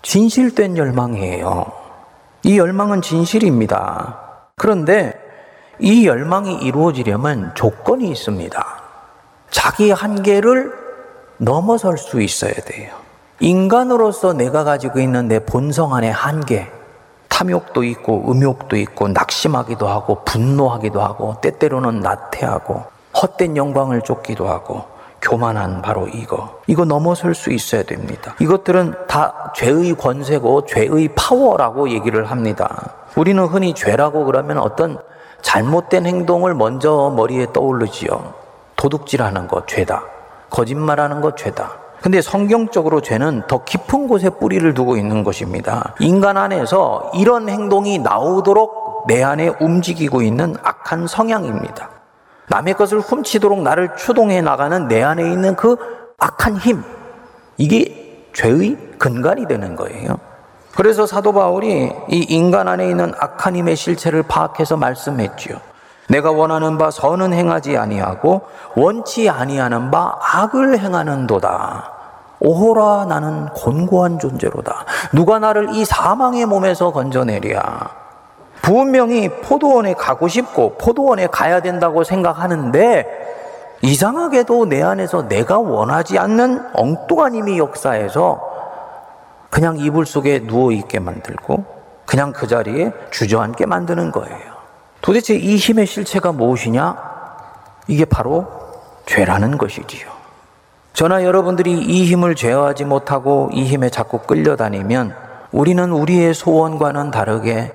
진실된 0.01 0.77
열망이에요. 0.77 1.65
이 2.43 2.57
열망은 2.57 3.01
진실입니다. 3.01 4.17
그런데 4.57 5.13
이 5.79 6.07
열망이 6.07 6.55
이루어지려면 6.55 7.51
조건이 7.55 8.09
있습니다. 8.09 8.80
자기 9.51 9.91
한계를 9.91 10.73
넘어설 11.37 11.97
수 11.97 12.21
있어야 12.21 12.53
돼요. 12.53 12.95
인간으로서 13.39 14.33
내가 14.33 14.63
가지고 14.63 14.99
있는 14.99 15.27
내 15.27 15.39
본성 15.39 15.93
안의 15.93 16.11
한계, 16.11 16.71
탐욕도 17.27 17.83
있고 17.83 18.31
음욕도 18.31 18.77
있고 18.77 19.07
낙심하기도 19.09 19.87
하고 19.87 20.23
분노하기도 20.25 21.01
하고 21.01 21.35
때때로는 21.41 21.99
나태하고 21.99 22.83
헛된 23.21 23.57
영광을 23.57 24.01
쫓기도 24.01 24.47
하고 24.47 24.85
교만한 25.21 25.81
바로 25.81 26.07
이거. 26.07 26.61
이거 26.67 26.85
넘어설 26.85 27.35
수 27.35 27.51
있어야 27.51 27.83
됩니다. 27.83 28.35
이것들은 28.39 29.07
다 29.07 29.53
죄의 29.55 29.95
권세고 29.95 30.65
죄의 30.65 31.09
파워라고 31.15 31.89
얘기를 31.89 32.29
합니다. 32.29 32.93
우리는 33.15 33.43
흔히 33.45 33.73
죄라고 33.73 34.25
그러면 34.25 34.57
어떤 34.57 34.97
잘못된 35.41 36.05
행동을 36.05 36.53
먼저 36.53 37.13
머리에 37.15 37.47
떠오르지요. 37.53 38.40
도둑질하는 38.81 39.47
것 39.47 39.67
죄다. 39.67 40.03
거짓말하는 40.49 41.21
것 41.21 41.37
죄다. 41.37 41.73
근데 42.01 42.19
성경적으로 42.19 42.99
죄는 42.99 43.43
더 43.47 43.63
깊은 43.63 44.07
곳에 44.07 44.29
뿌리를 44.31 44.73
두고 44.73 44.97
있는 44.97 45.23
것입니다. 45.23 45.93
인간 45.99 46.35
안에서 46.35 47.11
이런 47.13 47.47
행동이 47.47 47.99
나오도록 47.99 49.05
내 49.07 49.21
안에 49.21 49.53
움직이고 49.59 50.23
있는 50.23 50.55
악한 50.63 51.05
성향입니다. 51.05 51.91
남의 52.47 52.73
것을 52.73 52.99
훔치도록 52.99 53.61
나를 53.61 53.95
추동해 53.95 54.41
나가는 54.41 54.87
내 54.87 55.03
안에 55.03 55.31
있는 55.31 55.55
그 55.55 55.77
악한 56.17 56.57
힘. 56.57 56.83
이게 57.57 58.25
죄의 58.33 58.77
근간이 58.97 59.47
되는 59.47 59.75
거예요. 59.75 60.17
그래서 60.75 61.05
사도 61.05 61.33
바울이 61.33 61.91
이 62.09 62.25
인간 62.29 62.67
안에 62.67 62.89
있는 62.89 63.13
악한 63.19 63.55
힘의 63.55 63.75
실체를 63.75 64.23
파악해서 64.23 64.75
말씀했지요. 64.75 65.70
내가 66.11 66.31
원하는 66.31 66.77
바 66.77 66.91
선은 66.91 67.31
행하지 67.33 67.77
아니하고 67.77 68.41
원치 68.75 69.29
아니하는 69.29 69.91
바 69.91 70.17
악을 70.19 70.77
행하는도다. 70.77 71.91
오호라 72.41 73.05
나는 73.05 73.47
곤고한 73.49 74.19
존재로다. 74.19 74.85
누가 75.13 75.39
나를 75.39 75.73
이 75.73 75.85
사망의 75.85 76.47
몸에서 76.47 76.91
건져내랴. 76.91 77.61
분명히 78.61 79.29
포도원에 79.29 79.93
가고 79.93 80.27
싶고 80.27 80.75
포도원에 80.77 81.27
가야 81.27 81.61
된다고 81.61 82.03
생각하는데 82.03 83.07
이상하게도 83.81 84.65
내 84.65 84.83
안에서 84.83 85.29
내가 85.29 85.59
원하지 85.59 86.19
않는 86.19 86.71
엉뚱한 86.73 87.35
힘이 87.35 87.57
역사해서 87.57 88.41
그냥 89.49 89.77
이불 89.77 90.05
속에 90.05 90.45
누워 90.45 90.73
있게 90.73 90.99
만들고 90.99 91.63
그냥 92.05 92.33
그 92.33 92.47
자리에 92.47 92.91
주저앉게 93.11 93.65
만드는 93.65 94.11
거예요. 94.11 94.50
도대체 95.01 95.35
이 95.35 95.55
힘의 95.55 95.87
실체가 95.87 96.31
무엇이냐? 96.31 96.95
이게 97.87 98.05
바로 98.05 98.47
죄라는 99.05 99.57
것이지요. 99.57 100.07
저나 100.93 101.23
여러분들이 101.23 101.71
이 101.79 102.05
힘을 102.05 102.35
제어하지 102.35 102.85
못하고 102.85 103.49
이 103.53 103.63
힘에 103.63 103.89
자꾸 103.89 104.19
끌려다니면 104.19 105.15
우리는 105.51 105.91
우리의 105.91 106.33
소원과는 106.33 107.11
다르게 107.11 107.73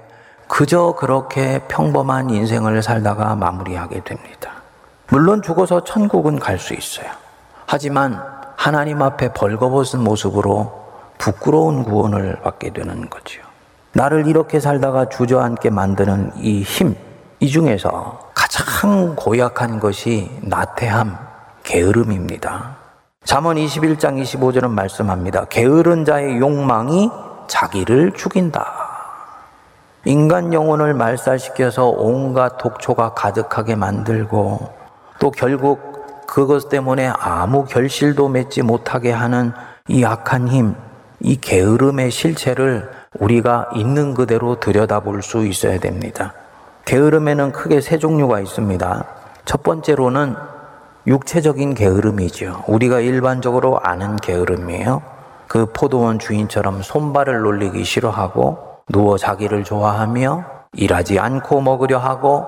그저 0.48 0.94
그렇게 0.96 1.60
평범한 1.66 2.30
인생을 2.30 2.82
살다가 2.82 3.34
마무리하게 3.34 4.04
됩니다. 4.04 4.52
물론 5.08 5.42
죽어서 5.42 5.82
천국은 5.82 6.38
갈 6.38 6.58
수 6.58 6.74
있어요. 6.74 7.08
하지만 7.66 8.22
하나님 8.56 9.02
앞에 9.02 9.32
벌거벗은 9.32 10.00
모습으로 10.00 10.86
부끄러운 11.18 11.82
구원을 11.82 12.40
받게 12.42 12.70
되는 12.70 13.10
거죠. 13.10 13.42
나를 13.92 14.26
이렇게 14.28 14.60
살다가 14.60 15.08
주저앉게 15.08 15.70
만드는 15.70 16.32
이 16.36 16.62
힘, 16.62 16.94
이 17.38 17.48
중에서 17.48 18.30
가장 18.34 19.14
고약한 19.14 19.78
것이 19.78 20.30
나태함, 20.40 21.18
게으름입니다. 21.64 22.76
잠언 23.24 23.56
21장 23.56 24.22
25절은 24.22 24.70
말씀합니다. 24.70 25.44
게으른 25.46 26.06
자의 26.06 26.38
욕망이 26.38 27.10
자기를 27.46 28.12
죽인다. 28.12 28.86
인간 30.06 30.54
영혼을 30.54 30.94
말살시켜서 30.94 31.88
온갖 31.88 32.56
독초가 32.58 33.14
가득하게 33.14 33.74
만들고 33.74 34.72
또 35.18 35.30
결국 35.30 36.26
그것 36.26 36.68
때문에 36.68 37.12
아무 37.18 37.64
결실도 37.64 38.28
맺지 38.28 38.62
못하게 38.62 39.12
하는 39.12 39.52
이 39.88 40.04
악한 40.04 40.48
힘, 40.48 40.74
이 41.20 41.36
게으름의 41.36 42.10
실체를 42.10 42.90
우리가 43.18 43.70
있는 43.74 44.14
그대로 44.14 44.58
들여다볼 44.58 45.22
수 45.22 45.46
있어야 45.46 45.78
됩니다. 45.78 46.32
게으름에는 46.86 47.50
크게 47.50 47.80
세 47.80 47.98
종류가 47.98 48.38
있습니다. 48.40 49.04
첫 49.44 49.62
번째로는 49.64 50.36
육체적인 51.08 51.74
게으름이죠. 51.74 52.62
우리가 52.68 53.00
일반적으로 53.00 53.80
아는 53.82 54.14
게으름이에요. 54.16 55.02
그 55.48 55.66
포도원 55.72 56.20
주인처럼 56.20 56.82
손발을 56.82 57.40
놀리기 57.40 57.82
싫어하고 57.82 58.58
누워 58.88 59.18
자기를 59.18 59.64
좋아하며 59.64 60.44
일하지 60.74 61.18
않고 61.18 61.60
먹으려 61.60 61.98
하고 61.98 62.46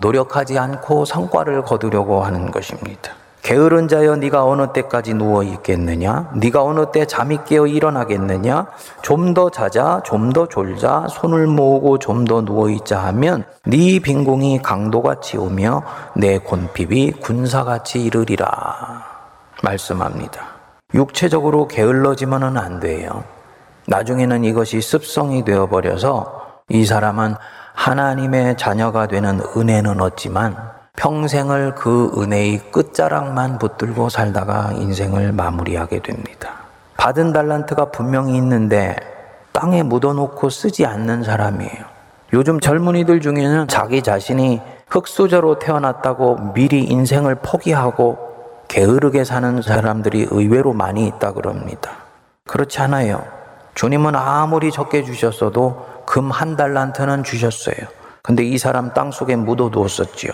노력하지 0.00 0.60
않고 0.60 1.04
성과를 1.04 1.62
거두려고 1.62 2.22
하는 2.22 2.52
것입니다. 2.52 3.12
게으른 3.42 3.88
자여 3.88 4.16
네가 4.16 4.44
어느 4.44 4.72
때까지 4.72 5.14
누워 5.14 5.42
있겠느냐? 5.42 6.30
네가 6.36 6.62
어느 6.62 6.86
때 6.92 7.04
잠이 7.06 7.38
깨어 7.44 7.66
일어나겠느냐? 7.66 8.66
좀 9.02 9.34
더 9.34 9.50
자자, 9.50 10.00
좀 10.04 10.32
더 10.32 10.46
졸자, 10.46 11.06
손을 11.10 11.48
모으고 11.48 11.98
좀 11.98 12.24
더 12.24 12.42
누워 12.42 12.70
있자 12.70 13.02
하면 13.06 13.44
네 13.66 13.98
빈궁이 13.98 14.62
강도같이 14.62 15.36
오며 15.38 15.82
내 16.14 16.38
곤핍이 16.38 17.12
군사같이 17.20 18.04
이르리라. 18.04 19.02
말씀합니다. 19.62 20.40
육체적으로 20.94 21.66
게을러지면은 21.66 22.56
안 22.56 22.78
돼요. 22.78 23.24
나중에는 23.88 24.44
이것이 24.44 24.80
습성이 24.80 25.44
되어 25.44 25.66
버려서 25.66 26.60
이 26.68 26.84
사람은 26.84 27.34
하나님의 27.74 28.56
자녀가 28.56 29.08
되는 29.08 29.40
은혜는 29.56 30.00
얻지만 30.00 30.56
평생을 30.96 31.74
그 31.74 32.12
은혜의 32.16 32.70
끝자락만 32.70 33.58
붙들고 33.58 34.08
살다가 34.08 34.72
인생을 34.72 35.32
마무리하게 35.32 36.00
됩니다. 36.02 36.50
받은 36.96 37.32
달란트가 37.32 37.86
분명히 37.86 38.36
있는데 38.36 38.94
땅에 39.52 39.82
묻어놓고 39.82 40.50
쓰지 40.50 40.86
않는 40.86 41.24
사람이에요. 41.24 41.92
요즘 42.34 42.60
젊은이들 42.60 43.20
중에는 43.20 43.68
자기 43.68 44.02
자신이 44.02 44.60
흙수저로 44.88 45.58
태어났다고 45.58 46.52
미리 46.54 46.84
인생을 46.84 47.36
포기하고 47.36 48.18
게으르게 48.68 49.24
사는 49.24 49.60
사람들이 49.60 50.28
의외로 50.30 50.72
많이 50.72 51.06
있다 51.06 51.32
그럽니다. 51.32 51.90
그렇지 52.46 52.80
않아요. 52.80 53.24
주님은 53.74 54.14
아무리 54.14 54.70
적게 54.70 55.02
주셨어도 55.02 55.86
금 56.06 56.30
한 56.30 56.56
달란트는 56.56 57.24
주셨어요. 57.24 57.76
근데 58.22 58.44
이 58.44 58.56
사람 58.58 58.92
땅 58.94 59.10
속에 59.10 59.36
묻어두었었지요. 59.36 60.32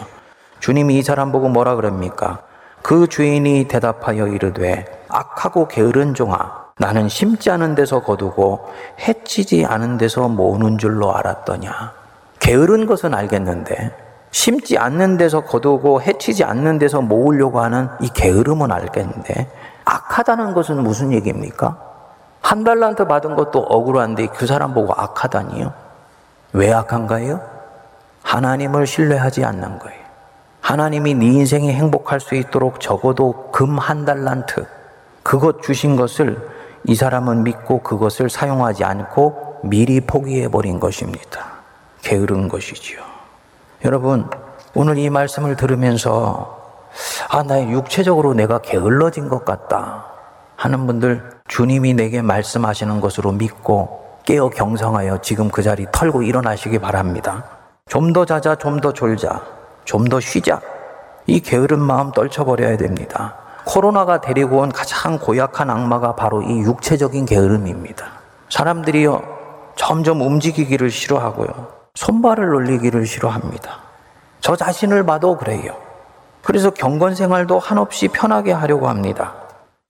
주님이 0.60 0.98
이 0.98 1.02
사람 1.02 1.32
보고 1.32 1.48
뭐라 1.48 1.76
그럽니까? 1.76 2.40
그 2.82 3.06
주인이 3.06 3.68
대답하여 3.68 4.28
이르되 4.28 5.04
악하고 5.08 5.68
게으른 5.68 6.14
종아 6.14 6.68
나는 6.78 7.08
심지 7.08 7.50
않은 7.50 7.74
데서 7.74 8.00
거두고 8.00 8.68
해치지 9.00 9.66
않은 9.66 9.98
데서 9.98 10.28
모으는 10.28 10.78
줄로 10.78 11.14
알았더냐. 11.14 11.92
게으른 12.38 12.86
것은 12.86 13.14
알겠는데 13.14 13.92
심지 14.30 14.78
않는 14.78 15.16
데서 15.16 15.40
거두고 15.40 16.02
해치지 16.02 16.44
않는 16.44 16.78
데서 16.78 17.00
모으려고 17.00 17.60
하는 17.60 17.88
이 18.00 18.08
게으름은 18.08 18.70
알겠는데 18.70 19.50
악하다는 19.84 20.54
것은 20.54 20.82
무슨 20.82 21.12
얘기입니까? 21.12 21.76
한 22.40 22.62
달란트 22.62 23.06
받은 23.06 23.34
것도 23.36 23.58
억울한데 23.60 24.28
그 24.28 24.46
사람 24.46 24.72
보고 24.72 24.92
악하다니요? 24.92 25.72
왜 26.52 26.72
악한가요? 26.72 27.40
하나님을 28.22 28.86
신뢰하지 28.86 29.44
않는 29.44 29.78
거예요. 29.78 30.07
하나님이 30.72 31.14
네 31.14 31.24
인생이 31.28 31.72
행복할 31.72 32.20
수 32.20 32.34
있도록 32.34 32.78
적어도 32.78 33.50
금 33.52 33.78
한 33.78 34.04
달란트 34.04 34.66
그것 35.22 35.62
주신 35.62 35.96
것을 35.96 36.36
이 36.84 36.94
사람은 36.94 37.42
믿고 37.42 37.80
그것을 37.80 38.28
사용하지 38.28 38.84
않고 38.84 39.60
미리 39.64 40.02
포기해 40.02 40.48
버린 40.48 40.78
것입니다. 40.78 41.46
게으른 42.02 42.48
것이지요. 42.48 43.00
여러분, 43.86 44.28
오늘 44.74 44.98
이 44.98 45.08
말씀을 45.08 45.56
들으면서 45.56 46.58
아, 47.30 47.42
나 47.42 47.62
육체적으로 47.62 48.34
내가 48.34 48.58
게을러진 48.58 49.30
것 49.30 49.46
같다 49.46 50.04
하는 50.56 50.86
분들 50.86 51.30
주님이 51.48 51.94
내게 51.94 52.20
말씀하시는 52.20 53.00
것으로 53.00 53.32
믿고 53.32 54.18
깨어 54.24 54.50
경성하여 54.50 55.22
지금 55.22 55.48
그 55.48 55.62
자리 55.62 55.86
털고 55.90 56.24
일어나시기 56.24 56.78
바랍니다. 56.78 57.44
좀 57.88 58.12
더 58.12 58.26
자자, 58.26 58.54
좀 58.56 58.82
더 58.82 58.92
졸자. 58.92 59.57
좀 59.88 60.04
더 60.04 60.20
쉬자. 60.20 60.60
이 61.26 61.40
게으른 61.40 61.78
마음 61.78 62.12
떨쳐버려야 62.12 62.76
됩니다. 62.76 63.36
코로나가 63.64 64.20
데리고 64.20 64.58
온 64.58 64.70
가장 64.70 65.18
고약한 65.18 65.70
악마가 65.70 66.14
바로 66.14 66.42
이 66.42 66.60
육체적인 66.60 67.24
게으름입니다. 67.24 68.06
사람들이요, 68.50 69.22
점점 69.76 70.20
움직이기를 70.20 70.90
싫어하고요. 70.90 71.68
손발을 71.94 72.48
놀리기를 72.50 73.06
싫어합니다. 73.06 73.78
저 74.42 74.56
자신을 74.56 75.06
봐도 75.06 75.38
그래요. 75.38 75.74
그래서 76.42 76.68
경건 76.68 77.14
생활도 77.14 77.58
한없이 77.58 78.08
편하게 78.08 78.52
하려고 78.52 78.88
합니다. 78.88 79.34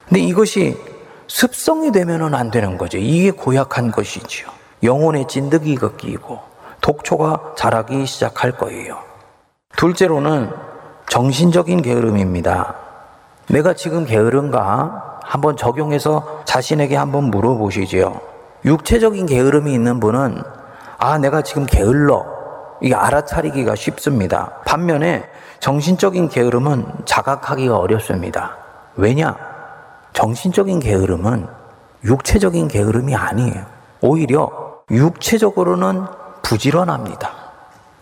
근데 0.07 0.21
이것이 0.21 0.81
습성이 1.27 1.91
되면은 1.91 2.35
안 2.35 2.53
되는 2.53 2.79
거죠. 2.79 2.99
이게 2.99 3.33
고약한 3.33 3.91
것이지요. 3.91 4.49
영혼의 4.85 5.27
찐득이가 5.27 5.97
끼고 5.97 6.39
독초가 6.83 7.55
자라기 7.57 8.07
시작할 8.07 8.53
거예요. 8.53 9.08
둘째로는 9.77 10.51
정신적인 11.09 11.83
게으름입니다. 11.83 12.75
내가 13.49 13.75
지금 13.75 14.05
게으른가? 14.05 15.21
한번 15.23 15.57
적용해서 15.57 16.43
자신에게 16.45 16.97
한번 16.97 17.25
물어보시죠. 17.25 18.21
육체적인 18.65 19.27
게으름이 19.27 19.73
있는 19.73 20.01
분은 20.01 20.43
아, 20.99 21.19
내가 21.19 21.43
지금 21.43 21.67
게을러. 21.67 22.25
이게 22.81 22.95
알아차리기가 22.95 23.75
쉽습니다. 23.75 24.53
반면에 24.65 25.25
정신적인 25.61 26.29
게으름은 26.29 26.87
자각하기가 27.05 27.77
어렵습니다. 27.77 28.57
왜냐? 28.97 29.37
정신적인 30.13 30.81
게으름은 30.81 31.47
육체적인 32.05 32.69
게으름이 32.69 33.15
아니에요. 33.15 33.65
오히려 34.01 34.51
육체적으로는 34.91 36.07
부지런합니다. 36.43 37.38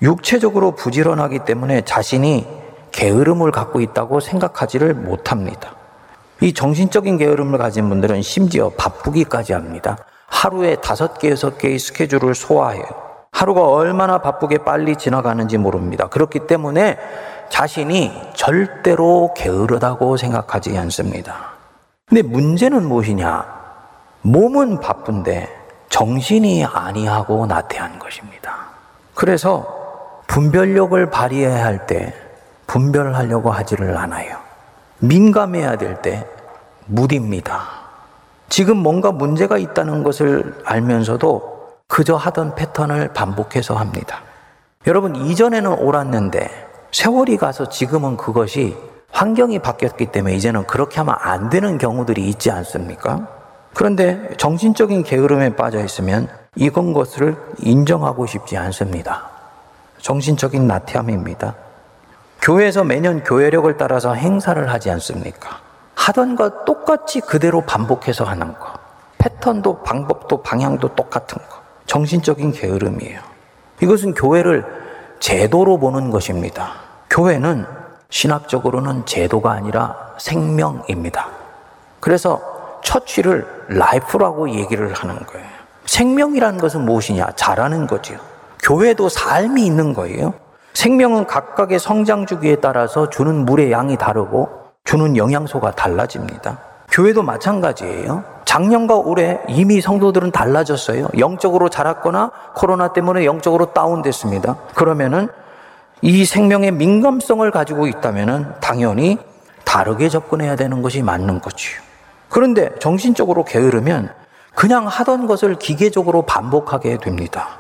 육체적으로 0.03 0.73
부지런하기 0.73 1.41
때문에 1.41 1.83
자신이 1.83 2.47
게으름을 2.93 3.51
갖고 3.51 3.81
있다고 3.81 4.21
생각하지를 4.21 4.95
못합니다. 4.95 5.75
이 6.41 6.53
정신적인 6.53 7.19
게으름을 7.19 7.59
가진 7.59 7.89
분들은 7.89 8.23
심지어 8.23 8.71
바쁘기까지 8.71 9.53
합니다. 9.53 9.97
하루에 10.27 10.77
다섯 10.77 11.19
개, 11.19 11.31
여섯 11.31 11.57
개의 11.59 11.79
스케줄을 11.79 12.35
소화해요. 12.35 12.85
하루가 13.33 13.69
얼마나 13.69 14.19
바쁘게 14.19 14.59
빨리 14.59 14.97
지나가는지 14.97 15.59
모릅니다. 15.59 16.09
그렇기 16.09 16.47
때문에 16.47 16.99
자신이 17.49 18.13
절대로 18.35 19.33
게으르다고 19.37 20.17
생각하지 20.17 20.77
않습니다. 20.79 21.53
근데 22.07 22.23
문제는 22.23 22.87
무엇이냐? 22.87 23.45
몸은 24.23 24.81
바쁜데 24.81 25.49
정신이 25.89 26.65
아니하고 26.65 27.47
나태한 27.47 27.99
것입니다. 27.99 28.67
그래서 29.15 29.86
분별력을 30.37 31.09
발휘해야 31.09 31.65
할 31.65 31.87
때 31.87 32.13
분별하려고 32.67 33.51
하지를 33.51 33.97
않아요. 33.97 34.37
민감해야 34.99 35.77
될 35.77 36.03
때 36.03 36.27
무딥니다. 36.85 37.63
지금 38.51 38.77
뭔가 38.77 39.13
문제가 39.13 39.57
있다는 39.57 40.03
것을 40.03 40.55
알면서도 40.63 41.79
그저 41.89 42.17
하던 42.17 42.55
패턴을 42.55 43.15
반복해서 43.15 43.77
합니다. 43.77 44.21
여러분, 44.87 45.17
이전에는 45.17 45.73
옳았는데 45.73 46.51
세월이 46.93 47.39
가서 47.39 47.71
지금은 47.71 48.19
그것이 48.19 48.77
환경이 49.13 49.61
바뀌었기 49.61 50.13
때문에 50.13 50.35
이제는 50.35 50.67
그렇게 50.67 50.99
하면 50.99 51.15
안 51.19 51.49
되는 51.49 51.79
경우들이 51.79 52.29
있지 52.29 52.51
않습니까? 52.51 53.27
그런데 53.73 54.35
정신적인 54.37 55.03
게으름에 55.03 55.57
빠져 55.57 55.83
있으면 55.83 56.29
이건 56.57 56.93
것을 56.93 57.39
인정하고 57.61 58.27
싶지 58.27 58.59
않습니다. 58.59 59.36
정신적인 60.07 60.69
나태함입니다. 60.69 61.57
교회에서 62.41 62.85
매년 62.85 63.25
교회력을 63.25 63.77
따라서 63.77 64.15
행사를 64.15 64.73
하지 64.73 64.89
않습니까? 64.93 65.59
하던 65.97 66.37
것 66.37 66.65
똑같이 66.65 67.21
그대로 67.21 67.63
반복해서 67.63 68.23
하는 68.23 68.57
것. 68.57 68.73
패턴도 69.19 69.83
방법도 69.83 70.43
방향도 70.43 70.95
똑같은 70.95 71.39
것. 71.39 71.61
정신적인 71.87 72.53
게으름이에요. 72.53 73.21
이것은 73.83 74.15
교회를 74.15 74.65
제도로 75.19 75.77
보는 75.77 76.13
것입니다. 76.13 76.75
교회는 77.11 77.67
신학적으로는 78.09 79.07
제도가 79.07 79.51
아니라 79.51 80.15
생명입니다. 80.19 81.31
그래서 81.99 82.79
church를 82.85 83.45
life라고 83.71 84.51
얘기를 84.51 84.95
하는 84.95 85.17
거예요. 85.27 85.49
생명이라는 85.87 86.61
것은 86.61 86.83
무엇이냐? 86.83 87.33
자라는 87.35 87.89
거죠. 87.89 88.36
교회도 88.63 89.09
삶이 89.09 89.65
있는 89.65 89.93
거예요. 89.93 90.35
생명은 90.75 91.27
각각의 91.27 91.79
성장 91.79 92.27
주기에 92.27 92.57
따라서 92.57 93.09
주는 93.09 93.45
물의 93.47 93.73
양이 93.73 93.97
다르고 93.97 94.49
주는 94.85 95.17
영양소가 95.17 95.73
달라집니다. 95.73 96.59
교회도 96.91 97.23
마찬가지예요. 97.23 98.25
작년과 98.45 98.97
올해 98.97 99.41
이미 99.49 99.81
성도들은 99.81 100.31
달라졌어요. 100.31 101.09
영적으로 101.19 101.69
자랐거나 101.69 102.31
코로나 102.55 102.93
때문에 102.93 103.25
영적으로 103.25 103.73
다운됐습니다. 103.73 104.57
그러면은 104.75 105.29
이 106.03 106.25
생명의 106.25 106.73
민감성을 106.73 107.51
가지고 107.51 107.87
있다면은 107.87 108.53
당연히 108.61 109.19
다르게 109.65 110.09
접근해야 110.09 110.57
되는 110.57 110.83
것이 110.83 111.03
맞는 111.03 111.41
거지요. 111.41 111.81
그런데 112.29 112.71
정신적으로 112.79 113.45
게으르면 113.45 114.11
그냥 114.55 114.87
하던 114.87 115.27
것을 115.27 115.57
기계적으로 115.57 116.23
반복하게 116.23 116.99
됩니다. 116.99 117.59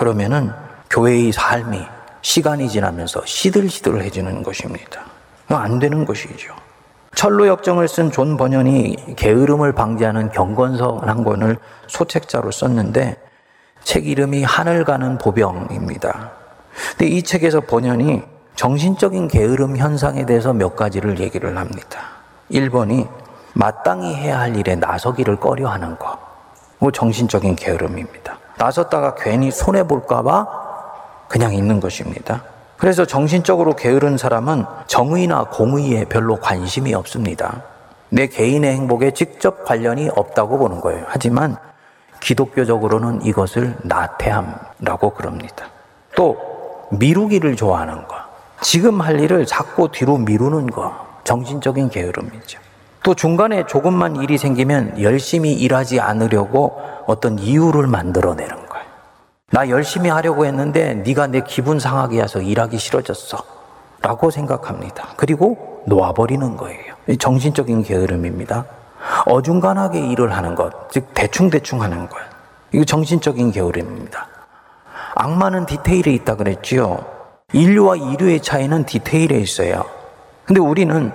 그러면은 0.00 0.50
교회의 0.88 1.30
삶이 1.30 1.78
시간이 2.22 2.70
지나면서 2.70 3.20
시들시들해지는 3.26 4.42
것입니다. 4.42 5.02
안 5.48 5.78
되는 5.78 6.06
것이죠. 6.06 6.54
천로 7.14 7.46
역정을 7.46 7.86
쓴 7.86 8.10
존 8.10 8.38
번연이 8.38 8.96
게으름을 9.16 9.74
방지하는 9.74 10.30
경건서 10.30 11.02
한 11.04 11.22
권을 11.22 11.58
소책자로 11.86 12.50
썼는데 12.50 13.18
책 13.84 14.06
이름이 14.06 14.42
하늘 14.42 14.84
가는 14.84 15.18
보병입니다. 15.18 16.30
근데 16.92 17.06
이 17.06 17.22
책에서 17.22 17.60
번연이 17.60 18.22
정신적인 18.56 19.28
게으름 19.28 19.76
현상에 19.76 20.24
대해서 20.24 20.54
몇 20.54 20.76
가지를 20.76 21.20
얘기를 21.20 21.58
합니다. 21.58 22.00
1번이 22.50 23.06
마땅히 23.52 24.14
해야 24.14 24.40
할 24.40 24.56
일에 24.56 24.76
나서기를 24.76 25.36
꺼려 25.36 25.68
하는 25.68 25.98
것. 25.98 26.18
그 26.80 26.90
정신적인 26.90 27.54
게으름입니다. 27.56 28.39
나섰다가 28.60 29.14
괜히 29.14 29.50
손해볼까봐 29.50 30.46
그냥 31.28 31.54
있는 31.54 31.80
것입니다. 31.80 32.44
그래서 32.76 33.06
정신적으로 33.06 33.74
게으른 33.74 34.18
사람은 34.18 34.66
정의나 34.86 35.44
공의에 35.44 36.04
별로 36.04 36.36
관심이 36.36 36.92
없습니다. 36.94 37.62
내 38.10 38.26
개인의 38.26 38.74
행복에 38.74 39.12
직접 39.12 39.64
관련이 39.64 40.10
없다고 40.14 40.58
보는 40.58 40.80
거예요. 40.80 41.04
하지만 41.08 41.56
기독교적으로는 42.20 43.22
이것을 43.22 43.76
나태함라고 43.82 45.10
그럽니다. 45.14 45.66
또 46.14 46.36
미루기를 46.90 47.56
좋아하는 47.56 48.06
것. 48.06 48.16
지금 48.60 49.00
할 49.00 49.20
일을 49.20 49.46
자꾸 49.46 49.90
뒤로 49.90 50.18
미루는 50.18 50.66
것. 50.66 50.92
정신적인 51.24 51.88
게으름이죠. 51.88 52.60
또 53.02 53.14
중간에 53.14 53.66
조금만 53.66 54.16
일이 54.16 54.36
생기면 54.36 55.00
열심히 55.00 55.54
일하지 55.54 56.00
않으려고 56.00 56.80
어떤 57.06 57.38
이유를 57.38 57.86
만들어내는 57.86 58.66
거예요. 58.66 58.86
나 59.52 59.68
열심히 59.68 60.10
하려고 60.10 60.44
했는데 60.46 60.94
네가 60.94 61.28
내 61.28 61.40
기분 61.40 61.80
상하게 61.80 62.22
해서 62.22 62.40
일하기 62.40 62.78
싫어졌어. 62.78 63.38
라고 64.02 64.30
생각합니다. 64.30 65.08
그리고 65.16 65.82
놓아버리는 65.86 66.56
거예요. 66.56 66.94
정신적인 67.18 67.82
게으름입니다. 67.82 68.64
어중간하게 69.26 70.06
일을 70.08 70.32
하는 70.32 70.54
것, 70.54 70.90
즉 70.90 71.08
대충대충 71.14 71.82
하는 71.82 72.08
것. 72.08 72.18
이거 72.72 72.84
정신적인 72.84 73.50
게으름입니다. 73.50 74.28
악마는 75.14 75.66
디테일에 75.66 76.12
있다 76.12 76.36
그랬지요. 76.36 77.04
인류와 77.52 77.96
이류의 77.96 78.40
차이는 78.40 78.84
디테일에 78.84 79.36
있어요. 79.38 79.84
근데 80.44 80.60
우리는 80.60 81.12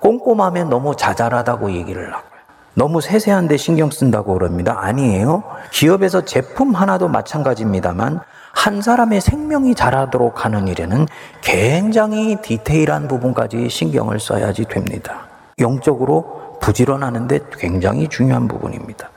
꼼꼼하면 0.00 0.68
너무 0.68 0.94
자잘하다고 0.96 1.72
얘기를 1.72 2.12
하고요. 2.12 2.36
너무 2.74 3.00
세세한데 3.00 3.56
신경 3.56 3.90
쓴다고 3.90 4.34
그럽니다. 4.34 4.76
아니에요. 4.78 5.44
기업에서 5.72 6.24
제품 6.24 6.74
하나도 6.74 7.08
마찬가지입니다만 7.08 8.20
한 8.52 8.82
사람의 8.82 9.20
생명이 9.20 9.74
자라도록 9.74 10.44
하는 10.44 10.68
일에는 10.68 11.06
굉장히 11.42 12.36
디테일한 12.42 13.08
부분까지 13.08 13.68
신경을 13.68 14.20
써야지 14.20 14.64
됩니다. 14.64 15.26
영적으로 15.58 16.58
부지런하는데 16.60 17.40
굉장히 17.52 18.08
중요한 18.08 18.46
부분입니다. 18.46 19.08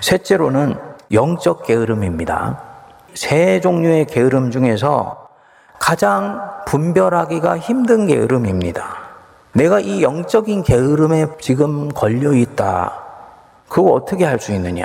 셋째로는 0.00 0.76
영적 1.12 1.64
게으름입니다. 1.64 2.60
세 3.14 3.60
종류의 3.60 4.06
게으름 4.06 4.50
중에서 4.50 5.28
가장 5.80 6.40
분별하기가 6.66 7.58
힘든 7.58 8.06
게으름입니다. 8.06 9.03
내가 9.54 9.78
이 9.80 10.02
영적인 10.02 10.64
게으름에 10.64 11.26
지금 11.40 11.88
걸려 11.88 12.32
있다. 12.32 12.92
그거 13.68 13.92
어떻게 13.92 14.24
할 14.24 14.38
수 14.40 14.52
있느냐? 14.52 14.84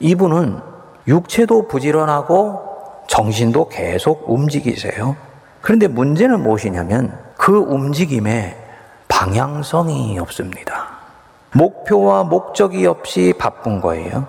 이분은 0.00 0.58
육체도 1.06 1.68
부지런하고 1.68 2.60
정신도 3.06 3.68
계속 3.68 4.24
움직이세요. 4.28 5.14
그런데 5.60 5.88
문제는 5.88 6.42
무엇이냐면 6.42 7.16
그 7.36 7.54
움직임에 7.56 8.56
방향성이 9.08 10.18
없습니다. 10.18 10.88
목표와 11.52 12.24
목적이 12.24 12.86
없이 12.86 13.34
바쁜 13.38 13.80
거예요. 13.80 14.26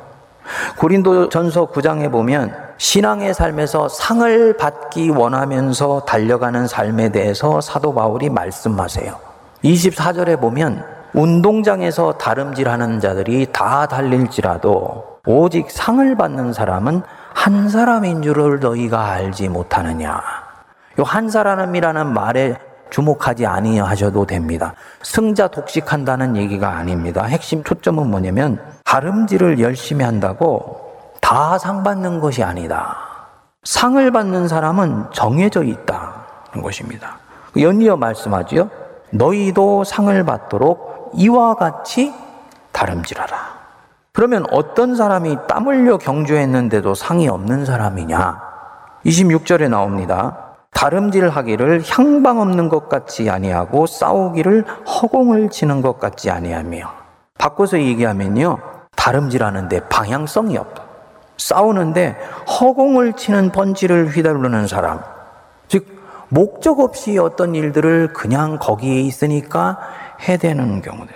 고린도 0.77 1.29
전서 1.29 1.67
9장에 1.67 2.11
보면 2.11 2.53
신앙의 2.77 3.33
삶에서 3.33 3.87
상을 3.87 4.57
받기 4.57 5.09
원하면서 5.11 6.01
달려가는 6.01 6.67
삶에 6.67 7.09
대해서 7.09 7.61
사도 7.61 7.93
바울이 7.93 8.29
말씀하세요. 8.29 9.32
24절에 9.63 10.39
보면 10.39 10.83
운동장에서 11.13 12.13
다름질하는 12.13 12.99
자들이 12.99 13.47
다 13.53 13.85
달릴지라도 13.87 15.19
오직 15.25 15.71
상을 15.71 16.15
받는 16.17 16.53
사람은 16.53 17.01
한 17.33 17.69
사람인 17.69 18.21
줄을 18.23 18.59
너희가 18.59 19.05
알지 19.11 19.49
못하느냐. 19.49 20.21
요 20.99 21.03
한 21.03 21.29
사람이라는 21.29 22.13
말에 22.13 22.55
주목하지 22.89 23.47
아니하셔도 23.47 24.25
됩니다. 24.25 24.73
승자 25.01 25.47
독식한다는 25.47 26.35
얘기가 26.35 26.69
아닙니다. 26.69 27.23
핵심 27.23 27.63
초점은 27.63 28.09
뭐냐면 28.11 28.59
다름질을 28.85 29.59
열심히 29.59 30.03
한다고 30.05 30.81
다 31.21 31.57
상 31.57 31.83
받는 31.83 32.19
것이 32.19 32.43
아니다. 32.43 32.97
상을 33.63 34.11
받는 34.11 34.47
사람은 34.47 35.05
정해져 35.13 35.63
있다는 35.63 36.61
것입니다. 36.61 37.17
연이어 37.57 37.95
말씀하지요. 37.95 38.69
너희도 39.13 39.83
상을 39.83 40.23
받도록 40.23 41.11
이와 41.15 41.55
같이 41.55 42.13
다름질하라. 42.71 43.53
그러면 44.11 44.45
어떤 44.51 44.95
사람이 44.95 45.37
땀 45.47 45.67
흘려 45.67 45.97
경주했는데도 45.97 46.95
상이 46.95 47.27
없는 47.27 47.65
사람이냐? 47.65 48.41
26절에 49.05 49.69
나옵니다. 49.69 50.55
다름질 50.71 51.29
하기를 51.29 51.83
향방 51.87 52.41
없는 52.41 52.69
것 52.69 52.89
같이 52.89 53.29
아니하고 53.29 53.85
싸우기를 53.85 54.65
허공을 54.65 55.49
치는 55.49 55.81
것 55.81 55.99
같지 55.99 56.31
아니하며 56.31 56.91
바꿔서 57.37 57.79
얘기하면요. 57.79 58.57
다름질하는데 58.95 59.87
방향성이 59.89 60.57
없다. 60.57 60.83
싸우는데 61.37 62.17
허공을 62.59 63.13
치는 63.13 63.51
번지를 63.51 64.07
휘두르는 64.07 64.67
사람. 64.67 65.12
즉, 66.33 66.39
목적 66.39 66.79
없이 66.79 67.17
어떤 67.17 67.55
일들을 67.55 68.13
그냥 68.13 68.57
거기에 68.59 69.01
있으니까 69.01 69.79
해대는 70.27 70.81
경우들. 70.81 71.13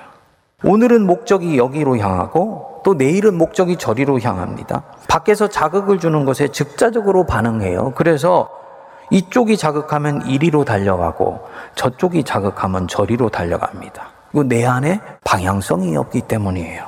오늘은 0.63 1.05
목적이 1.05 1.57
여기로 1.57 1.97
향하고 1.97 2.81
또 2.83 2.93
내일은 2.93 3.37
목적이 3.37 3.77
저리로 3.77 4.19
향합니다. 4.19 4.83
밖에서 5.07 5.47
자극을 5.47 5.99
주는 5.99 6.25
것에 6.25 6.47
즉자적으로 6.49 7.25
반응해요. 7.25 7.93
그래서 7.95 8.49
이쪽이 9.09 9.57
자극하면 9.57 10.25
이리로 10.25 10.65
달려가고 10.65 11.39
저쪽이 11.75 12.23
자극하면 12.23 12.87
저리로 12.87 13.29
달려갑니다. 13.29 14.07
내 14.47 14.65
안에 14.65 15.01
방향성이 15.23 15.95
없기 15.97 16.21
때문이에요. 16.21 16.85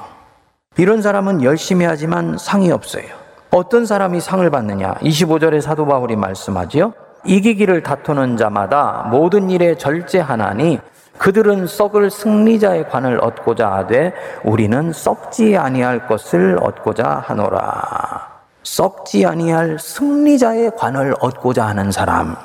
이런 0.77 1.01
사람은 1.01 1.43
열심히 1.43 1.85
하지만 1.85 2.37
상이 2.37 2.71
없어요. 2.71 3.05
어떤 3.51 3.85
사람이 3.85 4.21
상을 4.21 4.47
받느냐? 4.49 4.95
25절에 4.95 5.61
사도 5.61 5.85
바울이 5.85 6.15
말씀하지요. 6.15 6.93
이기기를 7.25 7.83
다투는 7.83 8.37
자마다 8.37 9.07
모든 9.11 9.49
일에 9.49 9.75
절제하나니 9.75 10.79
그들은 11.17 11.67
썩을 11.67 12.09
승리자의 12.09 12.89
관을 12.89 13.19
얻고자 13.21 13.69
하되 13.69 14.13
우리는 14.43 14.93
썩지 14.93 15.57
아니할 15.57 16.07
것을 16.07 16.57
얻고자 16.61 17.23
하노라. 17.25 18.39
썩지 18.63 19.25
아니할 19.25 19.77
승리자의 19.79 20.71
관을 20.77 21.13
얻고자 21.19 21.67
하는 21.67 21.91
사람. 21.91 22.35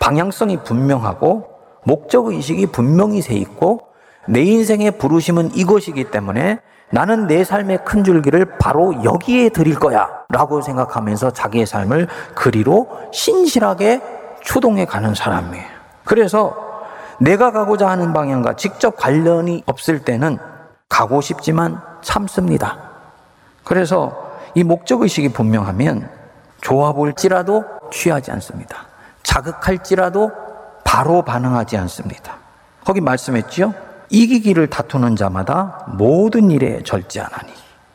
방향성이 0.00 0.58
분명하고 0.64 1.48
목적 1.84 2.26
의식이 2.26 2.66
분명히 2.66 3.22
세 3.22 3.34
있고 3.34 3.82
내 4.26 4.42
인생의 4.42 4.98
부르심은 4.98 5.54
이것이기 5.54 6.10
때문에 6.10 6.58
나는 6.92 7.26
내 7.26 7.42
삶의 7.42 7.84
큰 7.86 8.04
줄기를 8.04 8.58
바로 8.58 9.02
여기에 9.02 9.48
드릴 9.48 9.78
거야. 9.78 10.10
라고 10.28 10.60
생각하면서 10.60 11.30
자기의 11.30 11.64
삶을 11.64 12.06
그리로 12.34 12.86
신실하게 13.12 14.02
추동해 14.42 14.84
가는 14.84 15.14
사람이에요. 15.14 15.64
그래서 16.04 16.54
내가 17.18 17.50
가고자 17.50 17.88
하는 17.88 18.12
방향과 18.12 18.56
직접 18.56 18.96
관련이 18.96 19.62
없을 19.64 20.00
때는 20.00 20.38
가고 20.88 21.22
싶지만 21.22 21.80
참습니다. 22.02 22.76
그래서 23.64 24.30
이 24.54 24.62
목적의식이 24.62 25.30
분명하면 25.32 26.10
좋아 26.60 26.92
볼지라도 26.92 27.64
취하지 27.90 28.32
않습니다. 28.32 28.84
자극할지라도 29.22 30.30
바로 30.84 31.22
반응하지 31.22 31.78
않습니다. 31.78 32.34
거기 32.84 33.00
말씀했지요? 33.00 33.72
이기기를 34.12 34.68
다투는 34.68 35.16
자마다 35.16 35.86
모든 35.88 36.50
일에 36.50 36.82
절제하나니. 36.84 37.50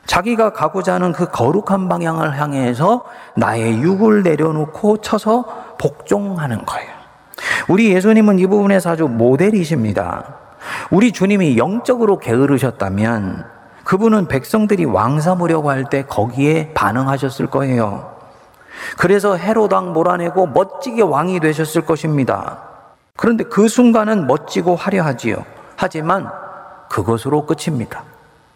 자기가 0.07 0.51
가고자 0.51 0.95
하는 0.95 1.11
그 1.11 1.29
거룩한 1.29 1.87
방향을 1.89 2.39
향해서 2.39 3.05
나의 3.35 3.81
육을 3.81 4.23
내려놓고 4.23 4.97
쳐서 5.01 5.75
복종하는 5.77 6.65
거예요. 6.65 6.89
우리 7.67 7.93
예수님은 7.93 8.39
이 8.39 8.47
부분에서 8.47 8.91
아주 8.91 9.07
모델이십니다. 9.07 10.23
우리 10.89 11.11
주님이 11.11 11.57
영적으로 11.57 12.17
게으르셨다면 12.17 13.45
그분은 13.83 14.27
백성들이 14.27 14.85
왕 14.85 15.21
삼으려고 15.21 15.69
할 15.69 15.85
때 15.85 16.03
거기에 16.03 16.73
반응하셨을 16.73 17.47
거예요. 17.47 18.15
그래서 18.97 19.37
헤로당 19.37 19.93
몰아내고 19.93 20.47
멋지게 20.47 21.03
왕이 21.03 21.41
되셨을 21.41 21.85
것입니다. 21.85 22.59
그런데 23.15 23.43
그 23.43 23.67
순간은 23.67 24.25
멋지고 24.27 24.75
화려하지요. 24.75 25.56
하지만 25.77 26.29
그것으로 26.89 27.45
끝입니다. 27.45 28.03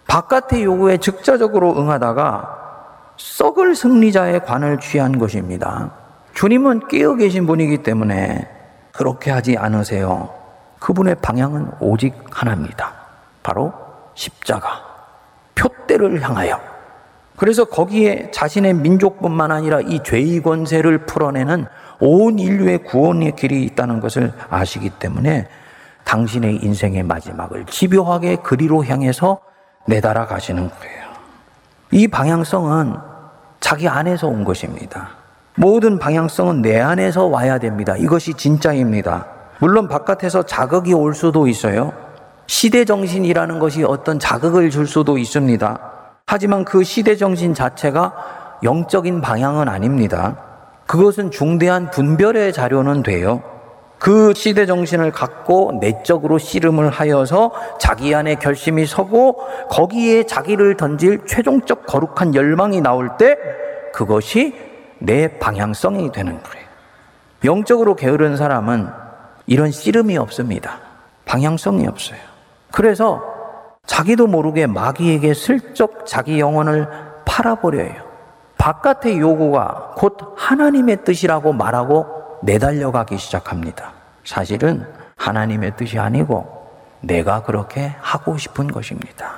바깥의 0.08 0.64
요구에 0.66 0.98
즉자적으로 0.98 1.78
응하다가 1.78 2.58
썩을 3.16 3.76
승리자의 3.76 4.44
관을 4.44 4.80
취한 4.80 5.18
것입니다. 5.18 5.92
주님은 6.34 6.88
깨어 6.88 7.16
계신 7.16 7.46
분이기 7.46 7.84
때문에 7.84 8.50
그렇게 8.92 9.32
하지 9.32 9.58
않으세요. 9.58 10.30
그분의 10.80 11.16
방향은 11.22 11.72
오직 11.80 12.16
하나입니다. 12.32 12.92
바로 13.44 13.72
십자가. 14.16 14.82
표대를 15.56 16.22
향하여. 16.22 16.60
그래서 17.38 17.66
거기에 17.66 18.32
자신의 18.32 18.74
민족뿐만 18.76 19.52
아니라 19.52 19.80
이 19.82 20.02
죄의 20.04 20.42
권세를 20.42 21.06
풀어내는 21.06 21.66
온 22.00 22.40
인류의 22.40 22.84
구원의 22.84 23.36
길이 23.36 23.64
있다는 23.64 24.00
것을 24.00 24.34
아시기 24.50 24.90
때문에 24.90 25.48
당신의 26.04 26.64
인생의 26.64 27.04
마지막을 27.04 27.66
집요하게 27.66 28.38
그리로 28.38 28.84
향해서 28.86 29.40
내달아 29.88 30.28
가시는 30.28 30.70
거예요. 30.70 31.02
이 31.92 32.08
방향성은 32.08 32.96
자기 33.60 33.88
안에서 33.88 34.28
온 34.28 34.44
것입니다. 34.44 35.10
모든 35.56 36.00
방향성은 36.00 36.62
내 36.62 36.80
안에서 36.80 37.26
와야 37.26 37.58
됩니다. 37.58 37.96
이것이 37.98 38.34
진짜입니다. 38.34 39.28
물론 39.60 39.88
바깥에서 39.88 40.44
자극이 40.44 40.94
올 40.94 41.14
수도 41.14 41.48
있어요. 41.48 41.94
시대 42.48 42.84
정신이라는 42.84 43.60
것이 43.60 43.84
어떤 43.84 44.20
자극을 44.20 44.70
줄 44.70 44.88
수도 44.88 45.18
있습니다. 45.18 45.80
하지만 46.26 46.66
그 46.66 46.84
시대 46.84 47.16
정신 47.16 47.54
자체가 47.54 48.60
영적인 48.64 49.22
방향은 49.22 49.70
아닙니다. 49.70 50.38
그것은 50.88 51.32
중대한 51.32 51.92
분별의 51.92 52.54
자료는 52.54 53.04
돼요. 53.04 53.42
그 54.02 54.34
시대 54.36 54.66
정신을 54.66 55.12
갖고 55.12 55.78
내적으로 55.80 56.40
씨름을 56.40 56.90
하여서 56.90 57.52
자기 57.80 58.16
안에 58.16 58.34
결심이 58.34 58.88
서고 58.88 59.38
거기에 59.70 60.24
자기를 60.24 60.76
던질 60.76 61.28
최종적 61.28 61.86
거룩한 61.86 62.34
열망이 62.34 62.82
나올 62.82 63.16
때 63.20 63.38
그것이 63.94 64.56
내 64.98 65.38
방향성이 65.38 66.12
되는 66.12 66.42
거예요. 66.42 66.66
영적으로 67.46 67.96
게으른 67.96 68.38
사람은 68.38 68.90
이런 69.46 69.70
씨름이 69.70 70.18
없습니다. 70.18 70.80
방향성이 71.26 71.86
없어요. 71.86 72.18
그래서 72.72 73.22
자기도 73.86 74.26
모르게 74.26 74.66
마귀에게 74.66 75.36
슬쩍 75.36 76.08
자기 76.08 76.40
영혼을 76.40 76.88
팔아버려요. 77.26 77.94
바깥의 78.58 79.20
요구가 79.20 79.94
곧 79.96 80.18
하나님의 80.38 81.04
뜻이라고 81.04 81.54
말하고 81.54 82.21
내달려가기 82.42 83.18
시작합니다. 83.18 83.94
사실은 84.24 84.86
하나님의 85.16 85.78
뜻이 85.78 86.00
아니고 86.00 86.62
내가 87.02 87.44
그렇게 87.44 87.94
하고 88.00 88.38
싶은 88.38 88.68
것입니다. 88.68 89.34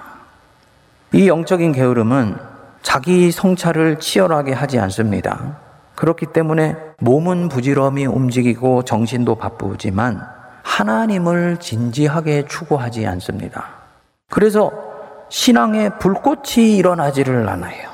이 1.12 1.28
영적인 1.28 1.72
게으름은 1.74 2.38
자기 2.82 3.32
성찰을 3.32 4.00
치열하게 4.00 4.54
하지 4.54 4.80
않습니다. 4.80 5.58
그렇기 5.96 6.28
때문에 6.28 6.76
몸은 7.00 7.50
부지런히 7.50 8.06
움직이고 8.06 8.84
정신도 8.84 9.36
바쁘지만 9.36 10.26
하나님을 10.64 11.58
진지하게 11.60 12.48
추구하지 12.48 13.06
않습니다. 13.08 13.66
그래서 14.30 14.72
신앙에 15.30 15.90
불꽃이 16.00 16.78
일어나지를 16.78 17.48
않아요. 17.48 17.90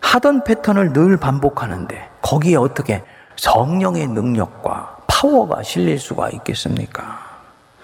하던 0.00 0.44
패턴을 0.44 0.92
늘 0.92 1.16
반복하는데 1.16 2.08
거기에 2.20 2.56
어떻게 2.56 3.02
성령의 3.42 4.06
능력과 4.06 4.98
파워가 5.08 5.64
실릴 5.64 5.98
수가 5.98 6.30
있겠습니까? 6.30 7.18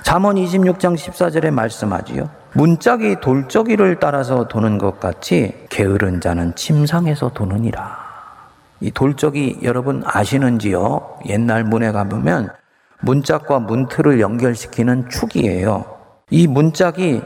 잠언 0.03 0.37
26장 0.37 0.95
14절에 0.95 1.51
말씀하지요. 1.51 2.31
문짝이 2.53 3.17
돌적이를 3.21 3.99
따라서 3.99 4.47
도는 4.47 4.79
것 4.79 5.01
같이 5.01 5.67
게으른 5.69 6.21
자는 6.21 6.55
침상에서 6.55 7.31
도느니라. 7.31 7.99
이 8.81 8.93
돌적이 8.93 9.59
여러분 9.65 10.05
아시는지요? 10.07 11.19
옛날 11.27 11.65
문에 11.65 11.91
가보면 11.91 12.51
문짝과 13.01 13.59
문틀을 13.59 14.21
연결시키는 14.21 15.09
축이에요. 15.11 15.85
이 16.31 16.47
문짝이 16.47 17.21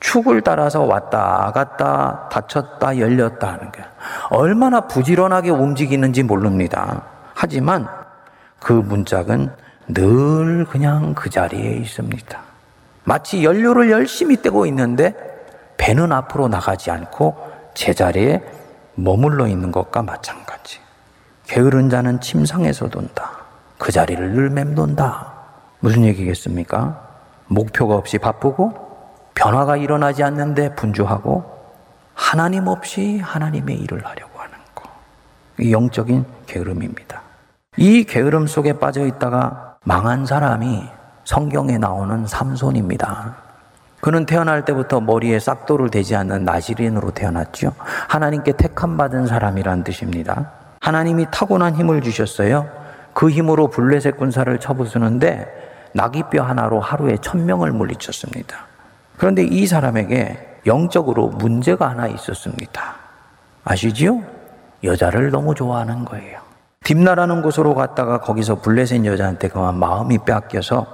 축을 0.00 0.42
따라서 0.42 0.82
왔다 0.82 1.50
갔다 1.54 2.28
닫혔다 2.30 2.98
열렸다 2.98 3.54
하는 3.54 3.72
게 3.72 3.80
얼마나 4.28 4.82
부지런하게 4.82 5.48
움직이는지 5.48 6.22
모릅니다. 6.24 7.19
하지만 7.42 7.88
그 8.58 8.74
문짝은 8.74 9.50
늘 9.88 10.66
그냥 10.66 11.14
그 11.14 11.30
자리에 11.30 11.70
있습니다. 11.76 12.38
마치 13.04 13.42
연료를 13.42 13.90
열심히 13.90 14.42
떼고 14.42 14.66
있는데 14.66 15.14
배는 15.78 16.12
앞으로 16.12 16.48
나가지 16.48 16.90
않고 16.90 17.34
제자리에 17.72 18.42
머물러 18.94 19.46
있는 19.46 19.72
것과 19.72 20.02
마찬가지. 20.02 20.80
게으른 21.46 21.88
자는 21.88 22.20
침상에서 22.20 22.90
돈다. 22.90 23.30
그 23.78 23.90
자리를 23.90 24.32
늘 24.32 24.50
맴돈다. 24.50 25.32
무슨 25.78 26.04
얘기겠습니까? 26.04 27.08
목표가 27.46 27.94
없이 27.94 28.18
바쁘고 28.18 28.74
변화가 29.34 29.78
일어나지 29.78 30.22
않는데 30.22 30.74
분주하고 30.74 31.58
하나님 32.12 32.66
없이 32.66 33.18
하나님의 33.18 33.78
일을 33.78 34.04
하려고 34.04 34.38
하는 34.38 34.58
거. 34.74 34.90
이 35.58 35.72
영적인 35.72 36.26
게으름입니다. 36.44 37.29
이 37.82 38.04
게으름 38.04 38.46
속에 38.46 38.74
빠져 38.74 39.06
있다가 39.06 39.76
망한 39.84 40.26
사람이 40.26 40.84
성경에 41.24 41.78
나오는 41.78 42.26
삼손입니다. 42.26 43.34
그는 44.02 44.26
태어날 44.26 44.66
때부터 44.66 45.00
머리에 45.00 45.38
싹도를 45.38 45.88
대지 45.88 46.14
않는 46.14 46.44
나시린으로 46.44 47.12
태어났죠. 47.12 47.72
하나님께 47.78 48.52
택함 48.52 48.98
받은 48.98 49.26
사람이란 49.26 49.82
뜻입니다. 49.82 50.50
하나님이 50.82 51.28
타고난 51.30 51.74
힘을 51.74 52.02
주셨어요. 52.02 52.68
그 53.14 53.30
힘으로 53.30 53.68
블레셋 53.68 54.18
군사를 54.18 54.60
쳐부수는데 54.60 55.90
나귀뼈 55.94 56.42
하나로 56.42 56.80
하루에 56.80 57.16
천 57.22 57.46
명을 57.46 57.72
물리쳤습니다. 57.72 58.58
그런데 59.16 59.42
이 59.42 59.66
사람에게 59.66 60.58
영적으로 60.66 61.28
문제가 61.28 61.88
하나 61.88 62.08
있었습니다. 62.08 62.94
아시지요? 63.64 64.22
여자를 64.84 65.30
너무 65.30 65.54
좋아하는 65.54 66.04
거예요. 66.04 66.49
딥나라는 66.90 67.42
곳으로 67.42 67.76
갔다가 67.76 68.18
거기서 68.18 68.62
블레셋 68.62 69.04
여자한테 69.04 69.46
그만 69.46 69.78
마음이 69.78 70.18
빼앗겨서 70.24 70.86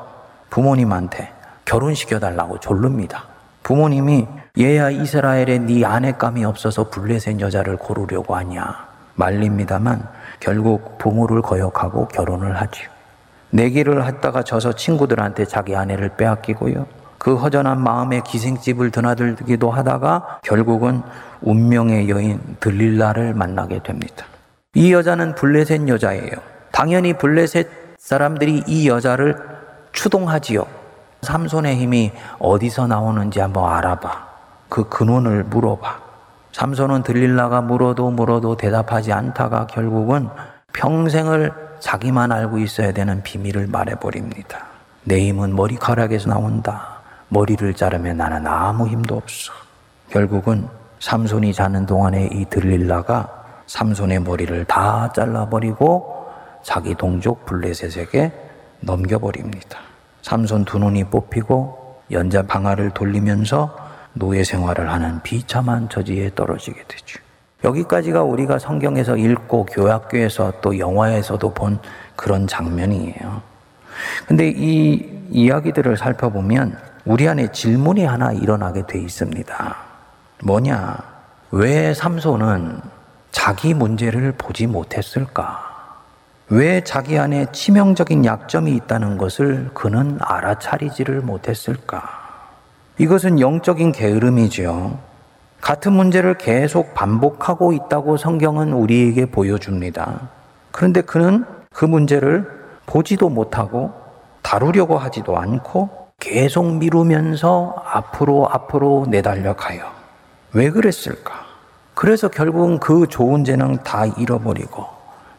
부모님한테 0.51 1.33
결혼시켜달라고 1.65 2.61
졸릅니다. 2.61 3.25
부모님이 3.63 4.27
얘야 4.59 4.91
이스라엘에 4.91 5.61
네 5.61 5.87
아내감이 5.87 6.45
없어서 6.45 6.91
블레셋 6.91 7.41
여자를 7.41 7.79
고르려고 7.79 8.37
하냐 8.37 8.89
말립니다만 9.15 10.07
결국 10.39 10.99
부모를 10.99 11.41
거역하고 11.41 12.09
결혼을 12.09 12.61
하지요. 12.61 12.91
내기를 13.49 14.05
했다가 14.05 14.43
져서 14.43 14.75
친구들한테 14.75 15.47
자기 15.47 15.75
아내를 15.75 16.11
빼앗기고요. 16.11 16.87
그 17.17 17.37
허전한 17.37 17.81
마음에 17.81 18.21
기생집을 18.21 18.91
드나들기도 18.91 19.71
하다가 19.71 20.41
결국은 20.43 21.03
운명의 21.41 22.11
여인 22.11 22.39
들릴라를 22.61 23.33
만나게 23.33 23.83
됩니다. 23.83 24.27
이 24.77 24.93
여자는 24.93 25.35
블레셋 25.37 25.89
여자예요. 25.89 26.33
당연히 26.71 27.15
블레셋 27.15 27.67
사람들이 27.97 28.65
이 28.67 28.87
여자를 28.87 29.35
추동하지요. 29.93 30.67
삼손의 31.23 31.77
힘이 31.77 32.13
어디서 32.39 32.87
나오는지 32.87 33.41
한번 33.41 33.73
알아봐. 33.73 34.27
그 34.69 34.87
근원을 34.91 35.45
물어봐. 35.45 35.99
삼손은 36.53 37.05
들릴라가 37.05 37.63
물어도 37.63 38.11
물어도 38.11 38.59
대답하지 38.59 39.15
않다가 39.15 39.67
결국은 39.67 40.29
평생을 40.75 41.55
자기만 41.81 42.31
알고 42.31 42.59
있어야 42.59 42.93
되는 42.93 43.23
비밀을 43.23 43.69
말해버립니다. 43.69 44.59
내 45.05 45.27
힘은 45.27 45.57
머리카락에서 45.57 46.29
나온다. 46.29 46.99
머리를 47.31 47.73
자르면 47.73 48.19
나는 48.19 48.47
아무 48.47 48.87
힘도 48.87 49.17
없어. 49.17 49.55
결국은 50.11 50.69
삼손이 51.01 51.55
자는 51.55 51.87
동안에 51.87 52.29
이 52.31 52.45
들릴라가 52.51 53.36
삼손의 53.67 54.21
머리를 54.21 54.65
다 54.67 55.13
잘라버리고 55.15 56.27
자기 56.63 56.95
동족 56.95 57.47
블레셋에게 57.47 58.33
넘겨버립니다. 58.81 59.79
삼손 60.23 60.65
두 60.65 60.79
눈이 60.79 61.05
뽑히고 61.05 62.01
연자 62.11 62.43
방아를 62.43 62.91
돌리면서 62.91 63.77
노예 64.13 64.45
생활을 64.45 64.91
하는 64.91 65.21
비참한 65.23 65.89
처지에 65.89 66.33
떨어지게 66.35 66.85
되죠. 66.89 67.21
여기까지가 67.65 68.23
우리가 68.23 68.59
성경에서 68.59 69.17
읽고 69.17 69.67
교학교에서 69.67 70.53
또 70.61 70.79
영화에서도 70.79 71.55
본 71.55 71.79
그런 72.15 72.47
장면이에요. 72.47 73.43
근데 74.27 74.53
이 74.55 75.27
이야기들을 75.31 75.97
살펴보면 75.97 76.79
우리 77.05 77.29
안에 77.29 77.51
질문이 77.53 78.05
하나 78.05 78.33
일어나게 78.33 78.87
돼 78.87 79.01
있습니다. 79.01 79.77
뭐냐? 80.43 80.99
왜 81.53 81.95
삼손은 81.95 82.81
자기 83.37 83.75
문제를 83.75 84.33
보지 84.33 84.67
못했을까? 84.67 85.61
왜 86.49 86.81
자기 86.83 87.19
안에 87.19 87.53
치명적인 87.53 88.25
약점이 88.25 88.73
있다는 88.73 89.19
것을 89.19 89.69
그는 89.75 90.17
알아차리지를 90.23 91.21
못했을까? 91.21 92.03
이것은 92.97 93.39
영적인 93.39 93.93
게으름이지요. 93.93 94.99
같은 95.61 95.93
문제를 95.93 96.39
계속 96.39 96.95
반복하고 96.95 97.75
있다고 97.75 98.17
성경은 98.17 98.73
우리에게 98.73 99.27
보여줍니다. 99.27 100.31
그런데 100.73 101.03
그는 101.03 101.45
그 101.75 101.85
문제를 101.85 102.51
보지도 102.87 103.29
못하고 103.29 103.93
다루려고 104.41 104.97
하지도 104.97 105.37
않고 105.37 105.91
계속 106.19 106.79
미루면서 106.79 107.85
앞으로 107.85 108.49
앞으로 108.51 109.05
내달려 109.11 109.55
가요. 109.55 109.85
왜 110.55 110.71
그랬을까? 110.71 111.46
그래서 111.97 112.29
결국은 112.29 112.79
그 112.79 113.07
좋은 113.09 113.43
재능 113.43 113.79
다 113.79 114.05
잃어버리고 114.05 114.85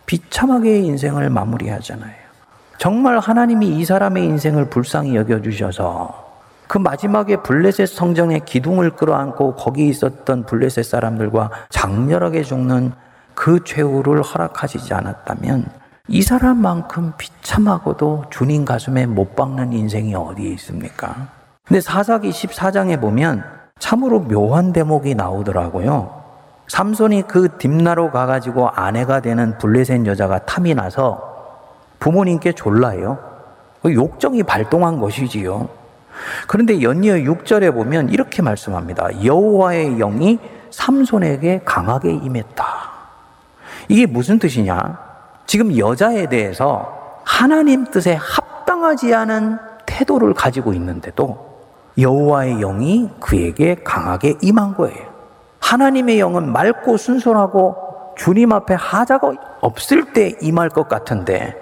비참하게 0.07 0.79
인생을 0.79 1.29
마무리하잖아요. 1.29 2.15
정말 2.79 3.19
하나님이 3.19 3.77
이 3.77 3.85
사람의 3.85 4.25
인생을 4.25 4.67
불쌍히 4.67 5.15
여겨주셔서 5.15 6.25
그 6.67 6.79
마지막에 6.79 7.43
블레셋 7.43 7.87
성전의 7.87 8.45
기둥을 8.45 8.95
끌어안고 8.95 9.53
거기 9.53 9.87
있었던 9.87 10.47
블레셋 10.47 10.83
사람들과 10.83 11.51
장렬하게 11.69 12.41
죽는 12.41 12.91
그 13.35 13.63
최후를 13.63 14.23
허락하시지 14.23 14.95
않았다면 14.95 15.67
이 16.07 16.23
사람만큼 16.23 17.13
비참하고도 17.19 18.25
주님 18.31 18.65
가슴에 18.65 19.05
못 19.05 19.35
박는 19.35 19.73
인생이 19.73 20.15
어디에 20.15 20.49
있습니까? 20.53 21.27
근데 21.65 21.81
사사기 21.81 22.31
14장에 22.31 22.99
보면 22.99 23.43
참으로 23.77 24.21
묘한 24.21 24.73
대목이 24.73 25.13
나오더라고요. 25.13 26.16
삼손이 26.67 27.23
그 27.27 27.57
딥나로 27.57 28.11
가가지고 28.11 28.69
아내가 28.69 29.21
되는 29.21 29.57
블레셋 29.57 30.05
여자가 30.05 30.39
탐이 30.39 30.75
나서 30.75 31.35
부모님께 31.99 32.53
졸라요. 32.53 33.17
그 33.81 33.93
욕정이 33.93 34.43
발동한 34.43 34.99
것이지요. 34.99 35.69
그런데 36.47 36.81
연이어 36.81 37.15
6절에 37.15 37.73
보면 37.73 38.09
이렇게 38.09 38.41
말씀합니다. 38.41 39.23
여호와의 39.23 39.97
영이 39.97 40.39
삼손에게 40.71 41.61
강하게 41.63 42.11
임했다. 42.11 42.65
이게 43.87 44.05
무슨 44.05 44.39
뜻이냐? 44.39 44.99
지금 45.45 45.77
여자에 45.77 46.27
대해서 46.27 47.21
하나님 47.23 47.85
뜻에 47.85 48.15
합당하지 48.19 49.13
않은 49.13 49.57
태도를 49.85 50.33
가지고 50.33 50.73
있는데도 50.73 51.47
여호와의 51.97 52.59
영이 52.59 53.09
그에게 53.19 53.75
강하게 53.75 54.35
임한 54.41 54.75
거예요. 54.75 55.16
하나님의 55.67 56.19
영은 56.21 56.53
맑고 56.53 56.95
순순하고 56.95 57.75
주님 58.15 58.53
앞에 58.53 58.73
하자가 58.73 59.33
없을 59.59 60.13
때 60.13 60.33
임할 60.41 60.69
것 60.69 60.87
같은데 60.87 61.55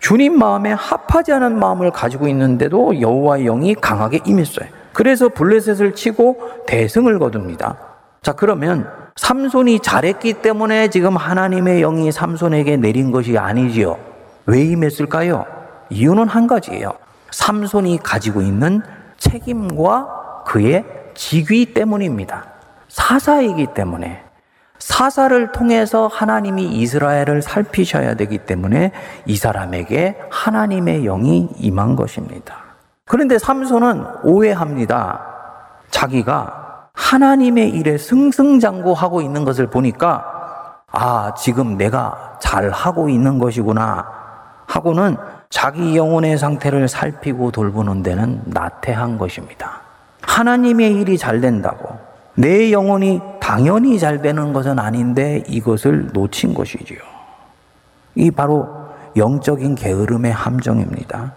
주님 0.00 0.38
마음에 0.38 0.72
합하지 0.72 1.32
않은 1.32 1.58
마음을 1.58 1.90
가지고 1.90 2.26
있는데도 2.28 2.98
여호와의 3.00 3.44
영이 3.44 3.74
강하게 3.74 4.20
임했어요. 4.24 4.66
그래서 4.94 5.28
블레셋을 5.28 5.94
치고 5.94 6.64
대승을 6.66 7.18
거둡니다. 7.18 7.76
자, 8.22 8.32
그러면 8.32 8.88
삼손이 9.16 9.80
잘했기 9.80 10.34
때문에 10.34 10.88
지금 10.88 11.16
하나님의 11.16 11.80
영이 11.80 12.12
삼손에게 12.12 12.78
내린 12.78 13.10
것이 13.10 13.36
아니지요. 13.36 13.98
왜 14.46 14.62
임했을까요? 14.62 15.44
이유는 15.90 16.28
한 16.28 16.46
가지예요. 16.46 16.94
삼손이 17.30 17.98
가지고 18.02 18.40
있는 18.40 18.80
책임과 19.18 20.44
그의 20.46 20.84
직위 21.14 21.74
때문입니다. 21.74 22.53
사사이기 22.94 23.74
때문에 23.74 24.22
사사를 24.78 25.50
통해서 25.50 26.06
하나님이 26.06 26.64
이스라엘을 26.64 27.42
살피셔야 27.42 28.14
되기 28.14 28.38
때문에 28.38 28.92
이 29.26 29.36
사람에게 29.36 30.16
하나님의 30.30 31.02
영이 31.02 31.48
임한 31.58 31.96
것입니다. 31.96 32.56
그런데 33.04 33.36
삼손은 33.38 34.04
오해합니다. 34.22 35.20
자기가 35.90 36.90
하나님의 36.92 37.70
일에 37.70 37.98
승승장구하고 37.98 39.22
있는 39.22 39.44
것을 39.44 39.66
보니까 39.66 40.84
아, 40.92 41.34
지금 41.36 41.76
내가 41.76 42.38
잘 42.40 42.70
하고 42.70 43.08
있는 43.08 43.40
것이구나 43.40 44.06
하고는 44.66 45.16
자기 45.50 45.96
영혼의 45.96 46.38
상태를 46.38 46.86
살피고 46.86 47.50
돌보는 47.50 48.04
데는 48.04 48.42
나태한 48.46 49.18
것입니다. 49.18 49.80
하나님의 50.22 50.94
일이 50.94 51.18
잘 51.18 51.40
된다고 51.40 52.13
내 52.34 52.72
영혼이 52.72 53.20
당연히 53.40 53.98
잘 53.98 54.20
되는 54.20 54.52
것은 54.52 54.78
아닌데 54.78 55.42
이것을 55.46 56.08
놓친 56.12 56.54
것이지요. 56.54 56.98
이 58.16 58.30
바로 58.30 58.68
영적인 59.16 59.74
게으름의 59.74 60.32
함정입니다. 60.32 61.32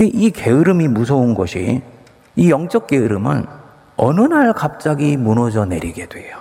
이 0.00 0.30
게으름이 0.30 0.88
무서운 0.88 1.34
것이 1.34 1.82
이 2.36 2.50
영적 2.50 2.86
게으름은 2.86 3.46
어느 3.96 4.20
날 4.22 4.52
갑자기 4.52 5.16
무너져 5.16 5.64
내리게 5.64 6.06
돼요. 6.06 6.36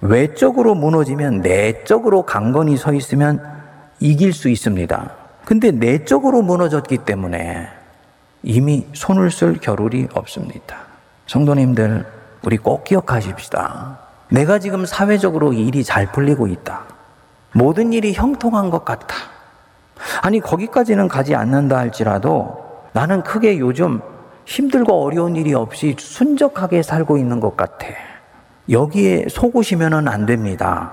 외적으로 0.00 0.74
무너지면 0.74 1.40
내적으로 1.40 2.22
강건히 2.22 2.76
서 2.76 2.92
있으면 2.92 3.42
이길 3.98 4.32
수 4.32 4.48
있습니다. 4.48 5.10
근데 5.44 5.70
내적으로 5.70 6.42
무너졌기 6.42 6.98
때문에 6.98 7.68
이미 8.42 8.86
손을 8.92 9.30
쓸 9.30 9.58
겨를이 9.58 10.08
없습니다. 10.14 10.76
성도님들, 11.26 12.06
우리 12.42 12.56
꼭 12.56 12.84
기억하십시다. 12.84 13.98
내가 14.28 14.58
지금 14.58 14.86
사회적으로 14.86 15.52
일이 15.52 15.84
잘 15.84 16.10
풀리고 16.10 16.46
있다. 16.46 16.82
모든 17.52 17.92
일이 17.92 18.12
형통한 18.12 18.70
것 18.70 18.84
같다. 18.84 19.14
아니, 20.22 20.40
거기까지는 20.40 21.08
가지 21.08 21.34
않는다 21.34 21.76
할지라도 21.76 22.84
나는 22.92 23.22
크게 23.22 23.58
요즘 23.58 24.00
힘들고 24.46 25.04
어려운 25.04 25.36
일이 25.36 25.52
없이 25.54 25.94
순적하게 25.98 26.82
살고 26.82 27.18
있는 27.18 27.40
것 27.40 27.56
같아. 27.56 27.86
여기에 28.70 29.26
속으시면 29.28 30.08
안 30.08 30.26
됩니다. 30.26 30.92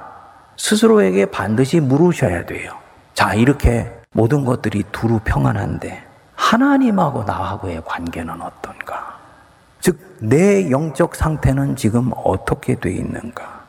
스스로에게 0.57 1.27
반드시 1.27 1.79
물으셔야 1.79 2.45
돼요. 2.45 2.71
자, 3.13 3.33
이렇게 3.33 3.91
모든 4.11 4.45
것들이 4.45 4.83
두루 4.91 5.19
평안한데 5.23 6.03
하나님하고 6.35 7.23
나하고의 7.23 7.83
관계는 7.85 8.41
어떤가? 8.41 9.16
즉, 9.87 9.97
내 10.19 10.69
영적 10.69 11.15
상태는 11.15 11.77
지금 11.77 12.11
어떻게 12.13 12.75
돼 12.75 12.91
있는가? 12.91 13.61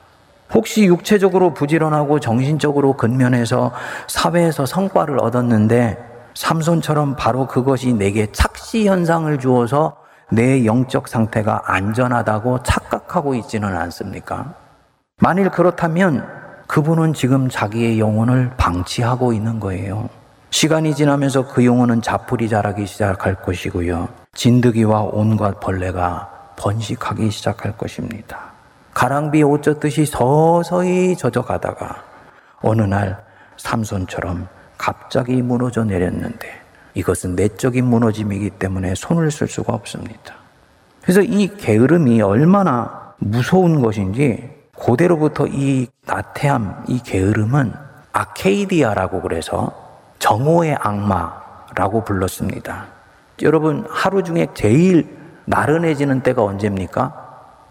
혹시 0.52 0.84
육체적으로 0.86 1.54
부지런하고 1.54 2.18
정신적으로 2.18 2.94
근면해서 2.94 3.70
사회에서 4.08 4.66
성과를 4.66 5.20
얻었는데 5.20 5.96
삼손처럼 6.34 7.14
바로 7.14 7.46
그것이 7.46 7.92
내게 7.92 8.26
착시 8.32 8.88
현상을 8.88 9.38
주어서 9.38 9.96
내 10.32 10.66
영적 10.66 11.06
상태가 11.06 11.62
안전하다고 11.66 12.64
착각하고 12.64 13.36
있지는 13.36 13.76
않습니까? 13.76 14.54
만일 15.20 15.50
그렇다면 15.50 16.26
그분은 16.66 17.14
지금 17.14 17.48
자기의 17.48 18.00
영혼을 18.00 18.50
방치하고 18.56 19.32
있는 19.32 19.60
거예요. 19.60 20.08
시간이 20.50 20.94
지나면서 20.94 21.46
그 21.46 21.64
영혼은 21.64 22.02
자풀이 22.02 22.48
자라기 22.48 22.86
시작할 22.86 23.42
것이고요. 23.42 24.08
진드기와 24.34 25.02
온갖 25.12 25.60
벌레가 25.60 26.52
번식하기 26.56 27.30
시작할 27.30 27.76
것입니다. 27.76 28.52
가랑비에 28.94 29.42
옷 29.42 29.62
젖듯이 29.62 30.06
서서히 30.06 31.16
젖어가다가 31.16 32.02
어느 32.60 32.82
날 32.82 33.22
삼손처럼 33.58 34.48
갑자기 34.76 35.42
무너져 35.42 35.84
내렸는데 35.84 36.48
이것은 36.94 37.36
내적인 37.36 37.84
무너짐이기 37.84 38.50
때문에 38.50 38.94
손을 38.94 39.30
쓸 39.30 39.46
수가 39.46 39.72
없습니다. 39.74 40.34
그래서 41.02 41.20
이 41.20 41.48
게으름이 41.56 42.22
얼마나 42.22 43.14
무서운 43.18 43.80
것인지 43.82 44.50
고대로부터 44.74 45.46
이 45.46 45.86
나태함, 46.06 46.84
이 46.88 47.00
게으름은 47.00 47.72
아케이디아라고 48.12 49.20
그래서 49.22 49.87
정오의 50.18 50.76
악마라고 50.80 52.04
불렀습니다. 52.04 52.86
여러분 53.42 53.86
하루 53.88 54.22
중에 54.22 54.48
제일 54.54 55.16
나른해지는 55.44 56.20
때가 56.22 56.42
언제입니까? 56.42 57.14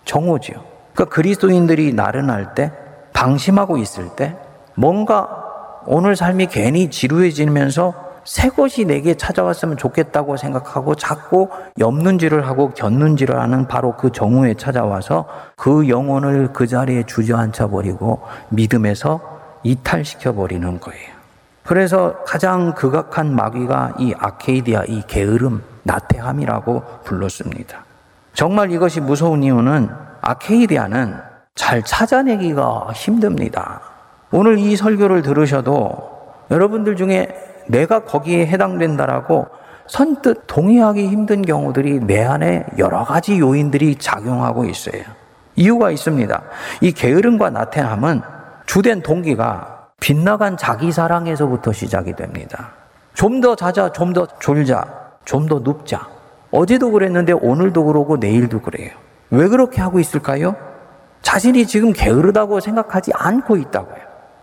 정오지요. 0.06 0.56
그러니까 0.94 1.14
그리스도인들이 1.14 1.94
나른할 1.94 2.56
때, 2.56 2.72
방심하고 3.14 3.78
있을 3.78 4.16
때, 4.16 4.36
뭔가 4.76 5.44
오늘 5.86 6.16
삶이 6.16 6.48
괜히 6.48 6.90
지루해지면서 6.90 8.08
새 8.24 8.50
것이 8.50 8.84
내게 8.84 9.14
찾아왔으면 9.16 9.78
좋겠다고 9.78 10.36
생각하고 10.36 10.96
자꾸 10.96 11.50
엽는지를 11.80 12.46
하고 12.48 12.72
겼는지를 12.72 13.40
하는 13.40 13.68
바로 13.68 13.96
그 13.96 14.12
정오에 14.12 14.56
찾아와서 14.56 15.26
그 15.56 15.88
영혼을 15.88 16.52
그 16.52 16.68
자리에 16.68 17.04
주저앉혀 17.04 17.70
버리고 17.70 18.22
믿음에서 18.50 19.22
이탈시켜 19.64 20.34
버리는 20.34 20.80
거예요. 20.80 21.17
그래서 21.68 22.24
가장 22.26 22.74
극악한 22.74 23.36
마귀가 23.36 23.96
이 24.00 24.14
아케이디아, 24.18 24.86
이 24.88 25.04
게으름, 25.06 25.62
나태함이라고 25.84 26.82
불렀습니다. 27.04 27.84
정말 28.34 28.72
이것이 28.72 29.02
무서운 29.02 29.44
이유는 29.44 29.90
아케이디아는 30.22 31.18
잘 31.56 31.84
찾아내기가 31.84 32.92
힘듭니다. 32.94 33.82
오늘 34.32 34.58
이 34.60 34.78
설교를 34.78 35.24
들으셔도 35.24 36.10
여러분들 36.52 36.96
중에 36.96 37.28
내가 37.68 38.06
거기에 38.06 38.48
해당된다라고 38.48 39.48
선뜻 39.88 40.44
동의하기 40.48 41.10
힘든 41.10 41.42
경우들이 41.42 42.00
내 42.00 42.24
안에 42.24 42.66
여러 42.78 43.04
가지 43.04 43.40
요인들이 43.40 43.96
작용하고 43.96 44.64
있어요. 44.64 45.04
이유가 45.58 45.92
있습니다. 45.92 46.42
이 46.80 46.94
게으름과 46.94 47.50
나태함은 47.50 48.22
주된 48.66 49.02
동기가 49.02 49.77
빗나간 50.02 50.58
자기 50.58 50.92
사랑에서부터 50.92 51.72
시작이 51.74 52.14
됩니다. 52.16 52.72
좀 53.14 53.42
더 53.42 53.56
자자, 53.56 53.92
좀 53.92 54.14
더 54.14 54.28
졸자, 54.40 54.86
좀 55.26 55.48
더 55.48 55.60
눕자. 55.60 56.08
어제도 56.52 56.92
그랬는데 56.92 57.34
오늘도 57.34 57.86
그러고 57.86 58.18
내일도 58.18 58.62
그래요. 58.62 58.92
왜 59.32 59.48
그렇게 59.48 59.82
하고 59.82 60.00
있을까요? 60.00 60.56
자신이 61.22 61.66
지금 61.66 61.92
게으르다고 61.94 62.60
생각하지 62.60 63.12
않고 63.16 63.58
있다고요. 63.58 63.98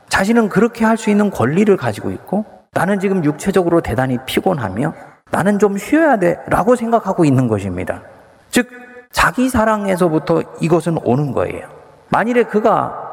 자신은 0.08 0.48
그렇게 0.48 0.84
할 0.84 0.96
수 0.98 1.08
있는 1.10 1.30
권리를 1.30 1.74
가지고 1.76 2.10
있고 2.10 2.44
나는 2.72 2.98
지금 3.00 3.24
육체적으로 3.24 3.80
대단히 3.80 4.18
피곤하며 4.26 4.92
나는 5.30 5.58
좀 5.58 5.78
쉬어야 5.78 6.18
돼 6.18 6.38
라고 6.48 6.76
생각하고 6.76 7.24
있는 7.24 7.48
것입니다. 7.48 8.02
즉, 8.50 8.68
자기 9.12 9.48
사랑에서부터 9.48 10.42
이것은 10.60 10.98
오는 11.04 11.32
거예요. 11.32 11.68
만일에 12.10 12.42
그가 12.42 13.03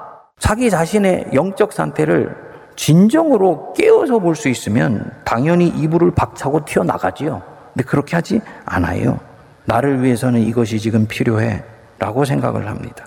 자기 0.42 0.70
자신의 0.72 1.28
영적 1.34 1.72
상태를 1.72 2.36
진정으로 2.76 3.74
깨어서 3.74 4.18
볼 4.20 4.36
수 4.36 4.50
있으면 4.50 5.12
당연히 5.24 5.68
이불을 5.68 6.12
박차고 6.16 6.66
튀어나가지요. 6.66 7.42
근데 7.74 7.84
그렇게 7.88 8.16
하지 8.16 8.42
않아요. 8.66 9.20
나를 9.66 10.02
위해서는 10.02 10.40
이것이 10.42 10.80
지금 10.80 11.06
필요해. 11.08 11.64
라고 12.00 12.26
생각을 12.26 12.68
합니다. 12.68 13.06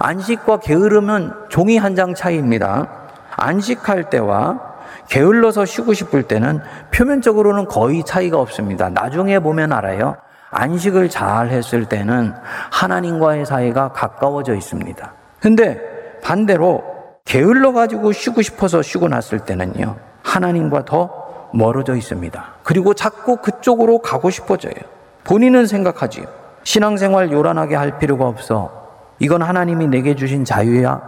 안식과 0.00 0.60
게으름은 0.60 1.32
종이 1.48 1.78
한 1.78 1.96
장 1.96 2.14
차이입니다. 2.14 2.88
안식할 3.36 4.10
때와 4.10 4.60
게을러서 5.08 5.64
쉬고 5.64 5.94
싶을 5.94 6.24
때는 6.24 6.60
표면적으로는 6.92 7.64
거의 7.66 8.04
차이가 8.04 8.38
없습니다. 8.38 8.90
나중에 8.90 9.38
보면 9.38 9.72
알아요. 9.72 10.16
안식을 10.50 11.08
잘 11.08 11.48
했을 11.48 11.86
때는 11.86 12.34
하나님과의 12.70 13.46
사이가 13.46 13.92
가까워져 13.92 14.54
있습니다. 14.54 15.12
근데 15.40 15.95
반대로 16.26 16.82
게을러 17.24 17.72
가지고 17.72 18.10
쉬고 18.10 18.42
싶어서 18.42 18.82
쉬고 18.82 19.06
났을 19.06 19.38
때는요. 19.38 19.94
하나님과 20.24 20.84
더 20.84 21.50
멀어져 21.54 21.94
있습니다. 21.94 22.54
그리고 22.64 22.94
자꾸 22.94 23.36
그쪽으로 23.36 24.00
가고 24.00 24.30
싶어져요. 24.30 24.74
본인은 25.22 25.68
생각하지요. 25.68 26.24
신앙생활 26.64 27.30
요란하게 27.30 27.76
할 27.76 28.00
필요가 28.00 28.26
없어. 28.26 28.88
이건 29.20 29.42
하나님이 29.42 29.86
내게 29.86 30.16
주신 30.16 30.44
자유야. 30.44 31.00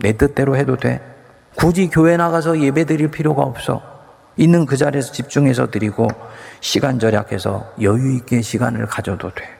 내 0.00 0.14
뜻대로 0.14 0.56
해도 0.56 0.76
돼. 0.76 1.00
굳이 1.54 1.88
교회 1.88 2.16
나가서 2.16 2.58
예배 2.58 2.86
드릴 2.86 3.12
필요가 3.12 3.42
없어. 3.42 3.80
있는 4.36 4.66
그 4.66 4.76
자리에서 4.76 5.12
집중해서 5.12 5.68
드리고 5.68 6.08
시간 6.58 6.98
절약해서 6.98 7.74
여유 7.82 8.16
있게 8.16 8.42
시간을 8.42 8.86
가져도 8.86 9.30
돼. 9.30 9.57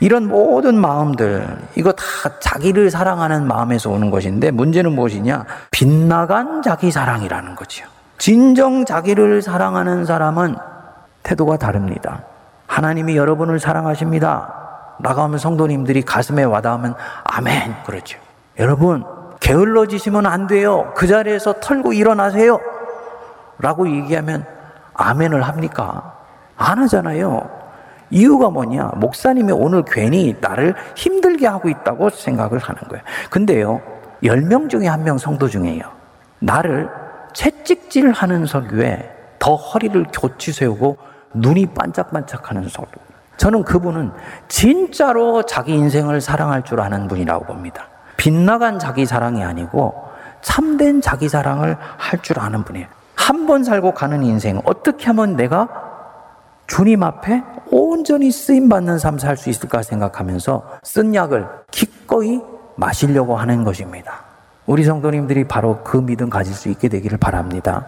이런 0.00 0.28
모든 0.28 0.76
마음들, 0.76 1.46
이거 1.74 1.92
다 1.92 2.04
자기를 2.40 2.90
사랑하는 2.90 3.46
마음에서 3.46 3.90
오는 3.90 4.10
것인데 4.10 4.50
문제는 4.50 4.92
무엇이냐? 4.92 5.44
빗나간 5.70 6.62
자기 6.62 6.90
사랑이라는 6.90 7.56
거지요. 7.56 7.86
진정 8.18 8.84
자기를 8.84 9.42
사랑하는 9.42 10.04
사람은 10.04 10.56
태도가 11.22 11.56
다릅니다. 11.56 12.22
하나님이 12.66 13.16
여러분을 13.16 13.58
사랑하십니다. 13.58 14.54
나가면 15.00 15.38
성도님들이 15.38 16.02
가슴에 16.02 16.44
와닿으면 16.44 16.94
아멘 17.24 17.74
그러죠. 17.84 18.18
여러분 18.58 19.04
게을러지시면 19.40 20.26
안 20.26 20.46
돼요. 20.46 20.92
그 20.94 21.06
자리에서 21.06 21.54
털고 21.60 21.94
일어나세요. 21.94 22.60
라고 23.58 23.88
얘기하면 23.90 24.44
아멘을 24.94 25.42
합니까? 25.42 26.14
안 26.56 26.78
하잖아요. 26.80 27.59
이유가 28.10 28.50
뭐냐? 28.50 28.92
목사님이 28.96 29.52
오늘 29.52 29.82
괜히 29.86 30.36
나를 30.40 30.74
힘들게 30.96 31.46
하고 31.46 31.68
있다고 31.68 32.10
생각을 32.10 32.58
하는 32.58 32.80
거예요. 32.88 33.02
근데요, 33.30 33.80
10명 34.22 34.68
중에 34.68 34.86
한 34.86 35.04
명 35.04 35.16
성도 35.18 35.48
중에요. 35.48 35.82
나를 36.40 36.88
채찍질 37.32 38.10
하는 38.12 38.46
석유에 38.46 39.10
더 39.38 39.54
허리를 39.54 40.04
교치 40.12 40.52
세우고 40.52 40.96
눈이 41.34 41.66
반짝반짝 41.66 42.50
하는 42.50 42.68
석유. 42.68 42.90
저는 43.36 43.62
그분은 43.64 44.10
진짜로 44.48 45.42
자기 45.44 45.72
인생을 45.74 46.20
사랑할 46.20 46.62
줄 46.62 46.80
아는 46.80 47.08
분이라고 47.08 47.46
봅니다. 47.46 47.86
빗나간 48.16 48.78
자기 48.78 49.06
사랑이 49.06 49.42
아니고 49.42 49.94
참된 50.42 51.00
자기 51.00 51.28
사랑을 51.28 51.76
할 51.96 52.20
줄 52.20 52.38
아는 52.40 52.64
분이에요. 52.64 52.86
한 53.14 53.46
번 53.46 53.64
살고 53.64 53.92
가는 53.92 54.22
인생, 54.24 54.60
어떻게 54.64 55.06
하면 55.06 55.36
내가 55.36 55.68
주님 56.70 57.02
앞에 57.02 57.42
온전히 57.72 58.30
쓰임 58.30 58.68
받는 58.68 58.98
삶 58.98 59.18
살 59.18 59.36
수 59.36 59.50
있을까 59.50 59.82
생각하면서 59.82 60.78
쓴 60.84 61.14
약을 61.14 61.46
기꺼이 61.72 62.40
마시려고 62.76 63.36
하는 63.36 63.64
것입니다. 63.64 64.20
우리 64.66 64.84
성도님들이 64.84 65.44
바로 65.48 65.82
그 65.82 65.96
믿음 66.00 66.30
가질 66.30 66.54
수 66.54 66.68
있게 66.68 66.88
되기를 66.88 67.18
바랍니다. 67.18 67.86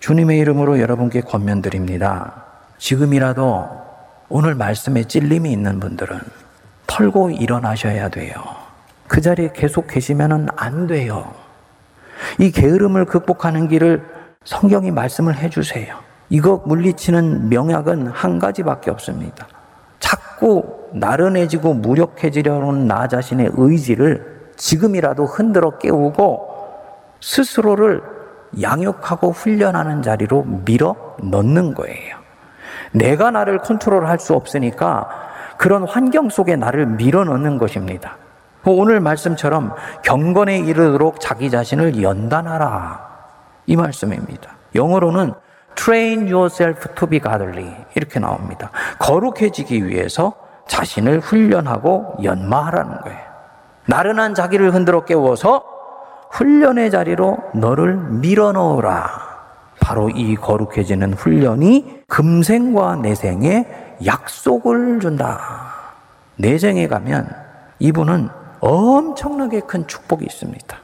주님의 0.00 0.38
이름으로 0.40 0.78
여러분께 0.78 1.22
권면드립니다. 1.22 2.44
지금이라도 2.76 3.66
오늘 4.28 4.54
말씀에 4.54 5.04
찔림이 5.04 5.50
있는 5.50 5.80
분들은 5.80 6.20
털고 6.86 7.30
일어나셔야 7.30 8.10
돼요. 8.10 8.34
그 9.06 9.22
자리에 9.22 9.52
계속 9.54 9.86
계시면 9.86 10.48
안 10.54 10.86
돼요. 10.86 11.32
이 12.38 12.50
게으름을 12.52 13.06
극복하는 13.06 13.68
길을 13.68 14.04
성경이 14.44 14.90
말씀을 14.90 15.34
해주세요. 15.38 16.07
이거 16.30 16.62
물리치는 16.66 17.48
명약은 17.48 18.08
한 18.08 18.38
가지밖에 18.38 18.90
없습니다. 18.90 19.46
자꾸 19.98 20.88
나른해지고 20.92 21.74
무력해지려는 21.74 22.86
나 22.86 23.08
자신의 23.08 23.52
의지를 23.54 24.50
지금이라도 24.56 25.24
흔들어 25.24 25.78
깨우고 25.78 26.48
스스로를 27.20 28.02
양육하고 28.60 29.30
훈련하는 29.32 30.02
자리로 30.02 30.44
밀어 30.64 30.96
넣는 31.22 31.74
거예요. 31.74 32.16
내가 32.92 33.30
나를 33.30 33.58
컨트롤할 33.58 34.18
수 34.18 34.34
없으니까 34.34 35.08
그런 35.58 35.84
환경 35.84 36.28
속에 36.28 36.56
나를 36.56 36.86
밀어 36.86 37.24
넣는 37.24 37.58
것입니다. 37.58 38.16
오늘 38.64 39.00
말씀처럼 39.00 39.74
경건에 40.02 40.58
이르도록 40.58 41.20
자기 41.20 41.50
자신을 41.50 42.02
연단하라. 42.02 43.08
이 43.66 43.76
말씀입니다. 43.76 44.52
영어로는 44.74 45.34
train 45.78 46.26
yourself 46.26 46.94
to 46.94 47.08
be 47.08 47.20
godly 47.20 47.74
이렇게 47.94 48.18
나옵니다. 48.18 48.70
거룩해지기 48.98 49.86
위해서 49.86 50.34
자신을 50.66 51.20
훈련하고 51.20 52.16
연마하라는 52.22 53.00
거예요. 53.00 53.18
나른한 53.86 54.34
자기를 54.34 54.74
흔들어 54.74 55.04
깨워서 55.04 55.64
훈련의 56.30 56.90
자리로 56.90 57.38
너를 57.54 57.96
밀어넣으라. 57.96 59.28
바로 59.80 60.10
이 60.10 60.34
거룩해지는 60.34 61.14
훈련이 61.14 62.02
금생과 62.08 62.96
내생에 62.96 63.66
약속을 64.04 65.00
준다. 65.00 65.40
내생에 66.36 66.86
가면 66.88 67.34
이분은 67.78 68.28
엄청나게 68.60 69.60
큰 69.60 69.86
축복이 69.86 70.26
있습니다. 70.26 70.76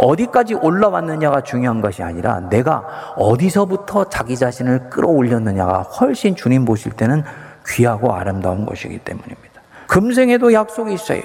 어디까지 0.00 0.54
올라왔느냐가 0.54 1.42
중요한 1.42 1.80
것이 1.80 2.02
아니라 2.02 2.40
내가 2.48 3.14
어디서부터 3.16 4.04
자기 4.04 4.36
자신을 4.36 4.88
끌어올렸느냐가 4.90 5.82
훨씬 5.82 6.34
주님 6.34 6.64
보실 6.64 6.92
때는 6.92 7.22
귀하고 7.68 8.14
아름다운 8.14 8.64
것이기 8.64 8.98
때문입니다. 8.98 9.60
금생에도 9.86 10.52
약속이 10.52 10.94
있어요. 10.94 11.20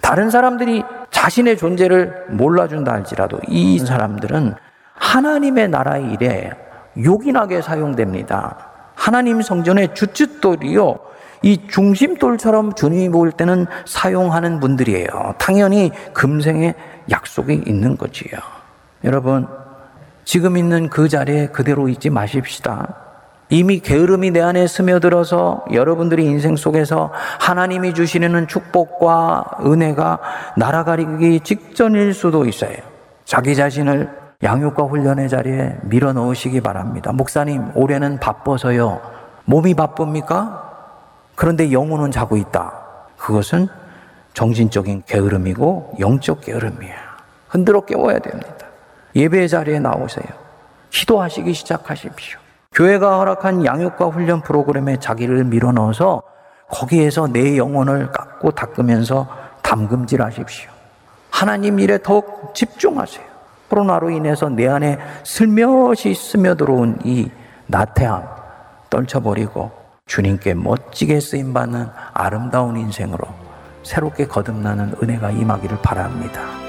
다른 0.00 0.30
사람들이 0.30 0.84
자신의 1.10 1.56
존재를 1.56 2.26
몰라준다 2.28 2.92
할지라도 2.92 3.38
이 3.48 3.78
사람들은 3.78 4.54
하나님의 4.94 5.68
나라의 5.68 6.12
일에 6.12 6.52
요긴하게 7.02 7.62
사용됩니다. 7.62 8.56
하나님 8.94 9.42
성전의 9.42 9.94
주춧돌이요. 9.94 10.98
이 11.42 11.66
중심돌처럼 11.68 12.74
주님이 12.74 13.08
볼 13.10 13.32
때는 13.32 13.66
사용하는 13.86 14.60
분들이에요. 14.60 15.34
당연히 15.38 15.90
금생에 16.12 16.74
약속이 17.10 17.64
있는 17.66 17.96
거지요. 17.96 18.38
여러분, 19.04 19.46
지금 20.24 20.56
있는 20.56 20.88
그 20.88 21.08
자리에 21.08 21.48
그대로 21.48 21.88
있지 21.88 22.10
마십시다. 22.10 22.94
이미 23.50 23.78
게으름이 23.78 24.30
내 24.30 24.40
안에 24.40 24.66
스며들어서 24.66 25.66
여러분들이 25.72 26.24
인생 26.24 26.56
속에서 26.56 27.12
하나님이 27.40 27.92
주시는 27.92 28.48
축복과 28.48 29.58
은혜가 29.64 30.18
날아가기 30.56 31.40
직전일 31.40 32.14
수도 32.14 32.46
있어요. 32.46 32.76
자기 33.24 33.54
자신을 33.54 34.10
양육과 34.42 34.84
훈련의 34.84 35.28
자리에 35.28 35.76
밀어 35.82 36.12
넣으시기 36.12 36.60
바랍니다. 36.60 37.12
목사님, 37.12 37.72
올해는 37.74 38.18
바빠서요. 38.18 39.00
몸이 39.44 39.74
바쁩니까? 39.74 40.72
그런데 41.34 41.70
영혼은 41.70 42.10
자고 42.10 42.36
있다. 42.36 42.72
그것은 43.16 43.68
정신적인 44.34 45.04
게으름이고 45.06 45.94
영적 46.00 46.42
게으름이야. 46.42 46.94
흔들어 47.48 47.80
깨워야 47.80 48.18
됩니다. 48.18 48.66
예배 49.16 49.46
자리에 49.48 49.78
나오세요. 49.78 50.26
기도하시기 50.90 51.54
시작하십시오. 51.54 52.38
교회가 52.72 53.18
허락한 53.18 53.64
양육과 53.64 54.06
훈련 54.06 54.42
프로그램에 54.42 54.98
자기를 54.98 55.44
밀어 55.44 55.70
넣어서 55.72 56.22
거기에서 56.68 57.28
내 57.28 57.56
영혼을 57.56 58.10
깎고 58.10 58.50
닦으면서 58.50 59.28
담금질 59.62 60.20
하십시오. 60.20 60.70
하나님 61.30 61.78
일에 61.78 61.98
더욱 62.02 62.52
집중하세요. 62.54 63.24
코로나로 63.68 64.10
인해서 64.10 64.48
내 64.48 64.68
안에 64.68 64.98
슬며시 65.24 66.14
스며들어온 66.14 66.98
이 67.04 67.30
나태함 67.66 68.24
떨쳐버리고 68.90 69.70
주님께 70.06 70.54
멋지게 70.54 71.18
쓰임받는 71.20 71.88
아름다운 72.12 72.76
인생으로 72.76 73.26
새롭게 73.84 74.26
거듭나는 74.26 74.94
은혜가 75.02 75.30
임하기를 75.30 75.78
바랍니다. 75.82 76.63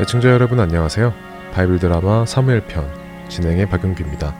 애청자 0.00 0.30
여러분 0.30 0.58
안녕하세요. 0.58 1.14
바이블 1.52 1.78
드라마 1.78 2.26
사무엘 2.26 2.66
편 2.66 2.84
진행의 3.28 3.68
박용규입니다. 3.68 4.34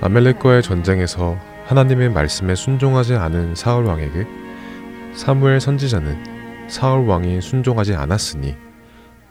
아멜렉과의 0.00 0.62
전쟁에서 0.62 1.36
하나님의 1.66 2.08
말씀에 2.10 2.54
순종하지 2.54 3.14
않은 3.14 3.54
사울 3.54 3.84
왕에게 3.84 4.26
사무엘 5.14 5.60
선지자는 5.60 6.68
사울 6.68 7.06
왕이 7.06 7.42
순종하지 7.42 7.94
않았으니 7.94 8.67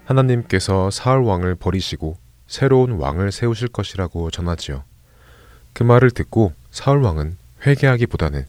하나님께서 0.08 0.89
사울 0.89 1.24
왕을 1.24 1.55
버리시고 1.55 2.18
새로운 2.47 2.91
왕을 2.91 3.34
세우실 3.34 3.68
것이라고 3.68 4.32
전하지요. 4.32 4.86
그 5.74 5.84
말을 5.84 6.12
듣고 6.12 6.53
사울 6.72 7.01
왕은 7.03 7.38
회개하기보다는 7.66 8.45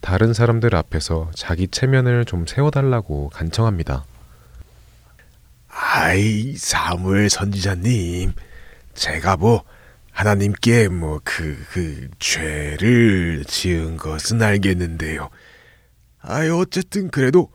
다른 0.00 0.32
사람들 0.32 0.74
앞에서 0.76 1.30
자기 1.34 1.66
체면을 1.66 2.24
좀 2.24 2.46
세워달라고 2.46 3.30
간청합니다. 3.30 4.04
아이 5.68 6.54
사무엘 6.56 7.30
선지자님 7.30 8.32
제가 8.94 9.36
뭐 9.36 9.64
하나님께 10.12 10.88
뭐 10.88 11.20
그그 11.24 12.10
죄를 12.18 13.44
지은 13.46 13.96
것은 13.96 14.40
알겠는데요. 14.40 15.30
아이 16.20 16.48
어쨌든 16.48 17.10
그래도 17.10 17.50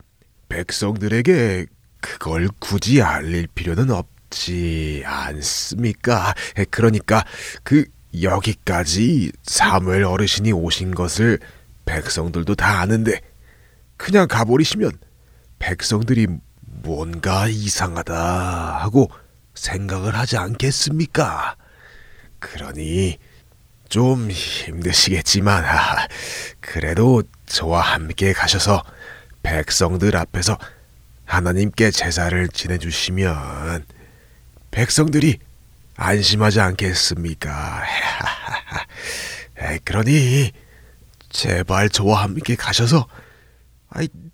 백성들에게 0.49 1.67
그걸 1.99 2.49
굳이 2.59 3.01
알릴 3.01 3.47
필요는 3.47 3.91
없지 3.91 5.03
않습니까? 5.05 6.33
에, 6.57 6.65
그러니까 6.65 7.23
그 7.63 7.85
여기까지 8.21 9.31
사무엘 9.43 10.03
어르신이 10.03 10.51
오신 10.51 10.95
것을 10.95 11.39
백성들도 11.85 12.55
다 12.55 12.79
아는데 12.79 13.21
그냥 13.95 14.27
가버리시면 14.27 14.91
백성들이 15.59 16.27
뭔가 16.59 17.47
이상하다 17.47 18.15
하고 18.81 19.09
생각을 19.55 20.15
하지 20.15 20.37
않겠습니까? 20.37 21.55
그러니 22.39 23.17
좀 23.89 24.29
힘드시겠지만 24.29 25.65
아, 25.65 26.07
그래도 26.59 27.23
저와 27.45 27.81
함께 27.81 28.33
가셔서 28.33 28.83
백성들 29.43 30.15
앞에서 30.15 30.57
하나님께 31.27 31.91
제사를 31.91 32.47
지내주시면 32.47 33.85
백성들이 34.71 35.39
안심하지 35.97 36.61
않겠습니까? 36.61 37.83
그러니 39.83 40.51
제발 41.29 41.89
저와 41.89 42.23
함께 42.23 42.55
가셔서 42.55 43.07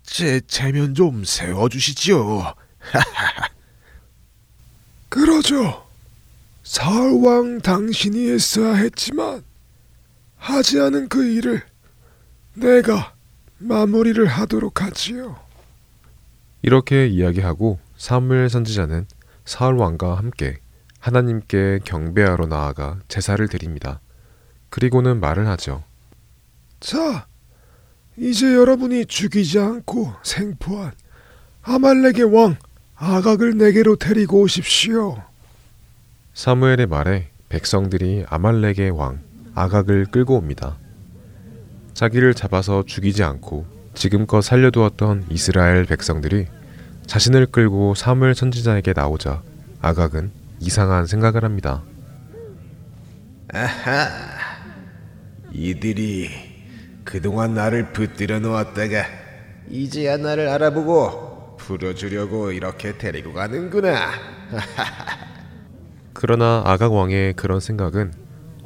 제 0.04 0.40
체면 0.46 0.94
좀 0.94 1.24
세워주시지요. 1.24 2.54
그러죠. 5.08 5.86
사울왕 6.62 7.60
당신이 7.60 8.30
했어야 8.30 8.74
했지만 8.74 9.42
하지 10.36 10.80
않은 10.80 11.08
그 11.08 11.24
일을 11.24 11.62
내가 12.54 13.14
마무리를 13.58 14.24
하도록 14.26 14.80
하지요. 14.80 15.43
이렇게 16.64 17.06
이야기하고 17.06 17.78
사무엘 17.98 18.48
선지자는 18.48 19.06
사울 19.44 19.76
왕과 19.76 20.14
함께 20.14 20.56
하나님께 20.98 21.80
경배하러 21.84 22.46
나아가 22.46 22.98
제사를 23.06 23.46
드립니다. 23.48 24.00
그리고는 24.70 25.20
말을 25.20 25.46
하죠. 25.46 25.84
자, 26.80 27.26
이제 28.16 28.54
여러분이 28.54 29.04
죽이지 29.04 29.58
않고 29.58 30.14
생포한 30.22 30.92
아말렉의 31.60 32.34
왕 32.34 32.56
아각을 32.94 33.58
내게로 33.58 33.96
데리고 33.96 34.40
오십시오. 34.40 35.22
사무엘의 36.32 36.86
말에 36.86 37.28
백성들이 37.50 38.24
아말렉의 38.26 38.90
왕 38.92 39.20
아각을 39.54 40.06
끌고 40.06 40.34
옵니다. 40.34 40.78
자기를 41.92 42.32
잡아서 42.32 42.84
죽이지 42.86 43.22
않고 43.22 43.73
지금껏 43.94 44.40
살려두었던 44.40 45.26
이스라엘 45.30 45.84
백성들이 45.84 46.46
자신을 47.06 47.46
끌고 47.46 47.94
사무엘 47.94 48.34
선지자에게 48.34 48.92
나오자 48.94 49.42
아각은 49.80 50.30
이상한 50.60 51.06
생각을 51.06 51.44
합니다. 51.44 51.82
아하, 53.52 54.08
이들이 55.52 56.30
그동안 57.04 57.54
나를 57.54 57.92
붙들어 57.92 58.40
놓았다가 58.40 59.04
이제야 59.70 60.16
나를 60.16 60.48
알아보고 60.48 61.56
풀어주려고 61.58 62.52
이렇게 62.52 62.98
데리고 62.98 63.32
가는구나. 63.32 64.10
그러나 66.12 66.62
아각 66.64 66.92
왕의 66.92 67.34
그런 67.34 67.60
생각은 67.60 68.12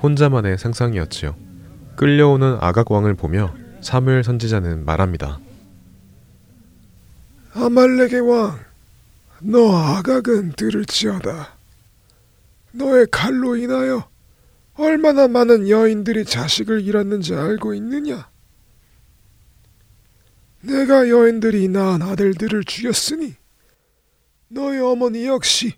혼자만의 0.03 0.59
상상이었지요. 0.59 1.35
끌려오는 1.97 2.59
아각 2.61 2.91
왕을 2.93 3.15
보며 3.15 3.53
사무엘 3.89 4.23
선지자는 4.23 4.85
말합니다. 4.85 5.41
아말렉의 7.55 8.21
왕, 8.21 8.63
너 9.41 9.75
아각은 9.75 10.53
들을지어다. 10.53 11.57
너의 12.73 13.07
칼로 13.11 13.57
인하여 13.57 14.07
얼마나 14.75 15.27
많은 15.27 15.71
여인들이 15.71 16.27
자식을 16.27 16.83
잃었는지 16.83 17.35
알고 17.35 17.73
있느냐? 17.73 18.29
내가 20.61 21.09
여인들이 21.09 21.69
낳은 21.69 22.03
아들들을 22.03 22.65
죽였으니 22.65 23.37
너의 24.49 24.83
어머니 24.83 25.25
역시 25.25 25.73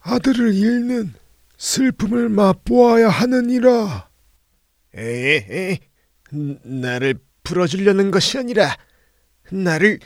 아들을 0.00 0.52
잃는 0.52 1.14
슬픔을 1.58 2.28
맛보아야 2.28 3.08
하느니라. 3.08 4.08
에에, 4.94 5.78
나를 6.30 7.14
풀어주려는 7.44 8.10
것이 8.10 8.38
아니라 8.38 8.76
나를 9.50 9.98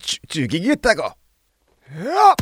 죽- 0.00 0.28
죽이겠다고. 0.28 1.02
야! 1.04 2.34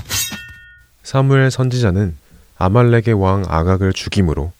사무엘 1.02 1.50
선지자는 1.50 2.16
아말렉의 2.56 3.14
왕 3.14 3.44
아각을 3.48 3.92
죽임으로 3.92 4.52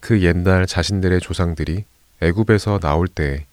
그 0.00 0.22
옛날 0.22 0.66
자신들의 0.66 1.20
조상들이 1.20 1.84
애굽에서 2.20 2.78
나올 2.78 3.06
때에 3.08 3.46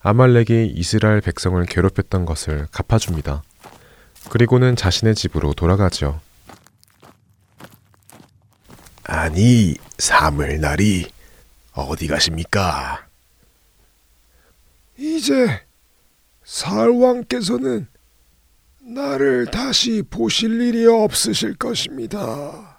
아말렉이 0.00 0.72
이스라엘 0.74 1.20
백성을 1.20 1.62
괴롭혔던 1.66 2.24
것을 2.24 2.66
갚아줍니다. 2.70 3.42
그리고는 4.30 4.76
자신의 4.76 5.14
집으로 5.14 5.52
돌아가죠. 5.52 6.20
아니 9.04 9.74
사물 9.98 10.60
날이 10.60 11.10
어디 11.72 12.06
가십니까? 12.06 13.06
이제 15.00 15.62
사울왕께서는 16.44 17.86
나를 18.82 19.46
다시 19.46 20.02
보실 20.02 20.60
일이 20.60 20.86
없으실 20.86 21.54
것입니다. 21.54 22.78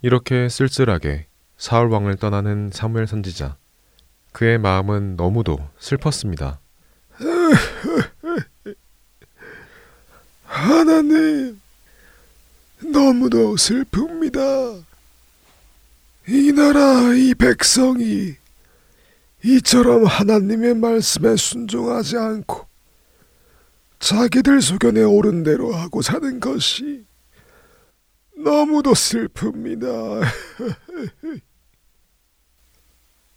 이렇게 0.00 0.48
쓸쓸하게 0.48 1.26
사울 1.56 1.90
왕을 1.90 2.16
떠나는 2.16 2.70
사무엘 2.72 3.08
선지자. 3.08 3.56
그의 4.30 4.58
마음은 4.58 5.16
너무도 5.16 5.58
슬펐습니다. 5.78 6.60
하나님, 10.44 11.60
너무도 12.80 13.56
슬픕니다. 13.56 14.84
이 16.28 16.52
나라 16.52 17.12
이 17.14 17.34
백성이 17.34 18.36
이처럼 19.44 20.04
하나님의 20.04 20.74
말씀에 20.74 21.36
순종하지 21.36 22.16
않고 22.16 22.66
자기들 23.98 24.60
소견에 24.60 25.02
옳은 25.02 25.42
대로 25.42 25.72
하고 25.74 26.02
사는 26.02 26.40
것이 26.40 27.06
너무도 28.36 28.92
슬픕니다. 28.92 30.22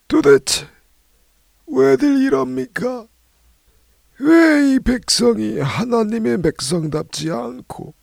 도대체 0.08 0.68
왜들 1.68 2.22
이럽니까? 2.22 3.08
왜 4.20 4.56
이 4.76 4.80
백성이 4.80 5.60
하나님의 5.60 6.42
백성답지 6.42 7.32
않고 7.32 7.94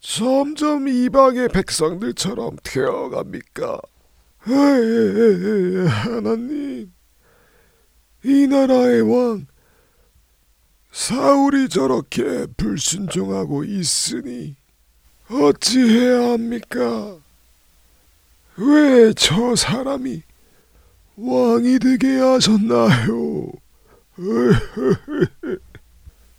점점 0.00 0.88
이방의 0.88 1.48
백성들처럼 1.48 2.56
되어갑니까? 2.62 3.80
하나님, 5.88 6.92
이 8.24 8.46
나라의 8.46 9.02
왕 9.02 9.46
사울이 10.92 11.68
저렇게 11.68 12.46
불순종하고 12.56 13.64
있으니 13.64 14.54
어찌해야 15.30 16.32
합니까? 16.32 17.16
왜 18.56 19.12
저 19.14 19.56
사람이 19.56 20.22
왕이 21.16 21.78
되게 21.78 22.18
하셨나요? 22.18 23.46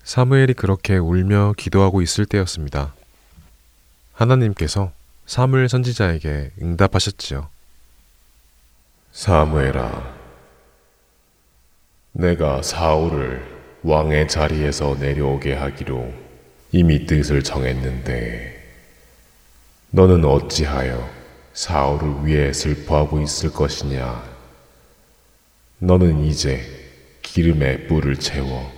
사무엘이 0.03 0.53
그렇게 0.53 0.97
울며 0.97 1.53
기도하고 1.57 2.01
있을 2.01 2.25
때였습니다. 2.25 2.93
하나님께서 4.13 4.91
사무엘 5.25 5.69
선지자에게 5.69 6.51
응답하셨지요. 6.61 7.49
사무엘아, 9.11 10.13
내가 12.13 12.61
사울을 12.61 13.43
왕의 13.81 14.27
자리에서 14.27 14.95
내려오게 14.99 15.55
하기로 15.55 16.13
이미 16.71 17.07
뜻을 17.07 17.43
정했는데, 17.43 18.53
너는 19.89 20.23
어찌하여 20.23 21.09
사울을 21.53 22.25
위해 22.25 22.53
슬퍼하고 22.53 23.19
있을 23.21 23.51
것이냐? 23.51 24.23
너는 25.79 26.23
이제 26.25 26.63
기름에 27.23 27.87
뿔을 27.87 28.17
채워 28.17 28.71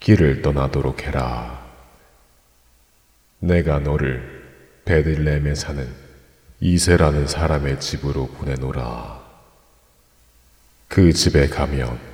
길을 0.00 0.40
떠나도록 0.40 1.02
해라. 1.02 1.66
내가 3.40 3.78
너를 3.78 4.82
베들레헴에 4.86 5.54
사는 5.54 5.86
이세라는 6.60 7.26
사람의 7.26 7.78
집으로 7.78 8.26
보내노라. 8.28 9.22
그 10.88 11.12
집에 11.12 11.46
가면 11.46 12.07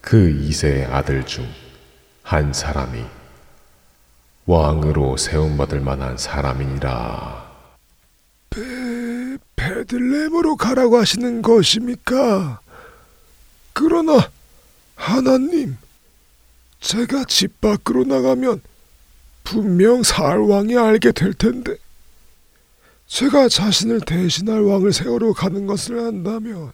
그 0.00 0.30
이세의 0.30 0.86
아들 0.86 1.24
중 1.26 1.46
한 2.28 2.52
사람이 2.52 3.06
왕으로 4.44 5.16
세움받을 5.16 5.80
만한 5.80 6.18
사람이니라. 6.18 7.50
베, 8.50 8.60
베들레헴으로 9.56 10.56
가라고 10.56 10.98
하시는 10.98 11.40
것입니까? 11.40 12.60
그러나 13.72 14.30
하나님, 14.94 15.78
제가 16.80 17.24
집 17.24 17.62
밖으로 17.62 18.04
나가면 18.04 18.60
분명 19.42 20.02
사울 20.02 20.50
왕이 20.50 20.76
알게 20.76 21.12
될 21.12 21.32
텐데 21.32 21.76
제가 23.06 23.48
자신을 23.48 24.02
대신할 24.02 24.60
왕을 24.64 24.92
세우러 24.92 25.32
가는 25.32 25.66
것을 25.66 25.98
안다면 25.98 26.72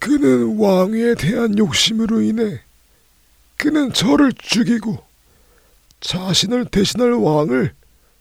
그는 0.00 0.58
왕위에 0.58 1.14
대한 1.14 1.56
욕심으로 1.56 2.22
인해 2.22 2.60
그는 3.58 3.92
저를 3.92 4.32
죽이고 4.32 4.98
자신을 6.00 6.64
대신할 6.64 7.12
왕을 7.12 7.74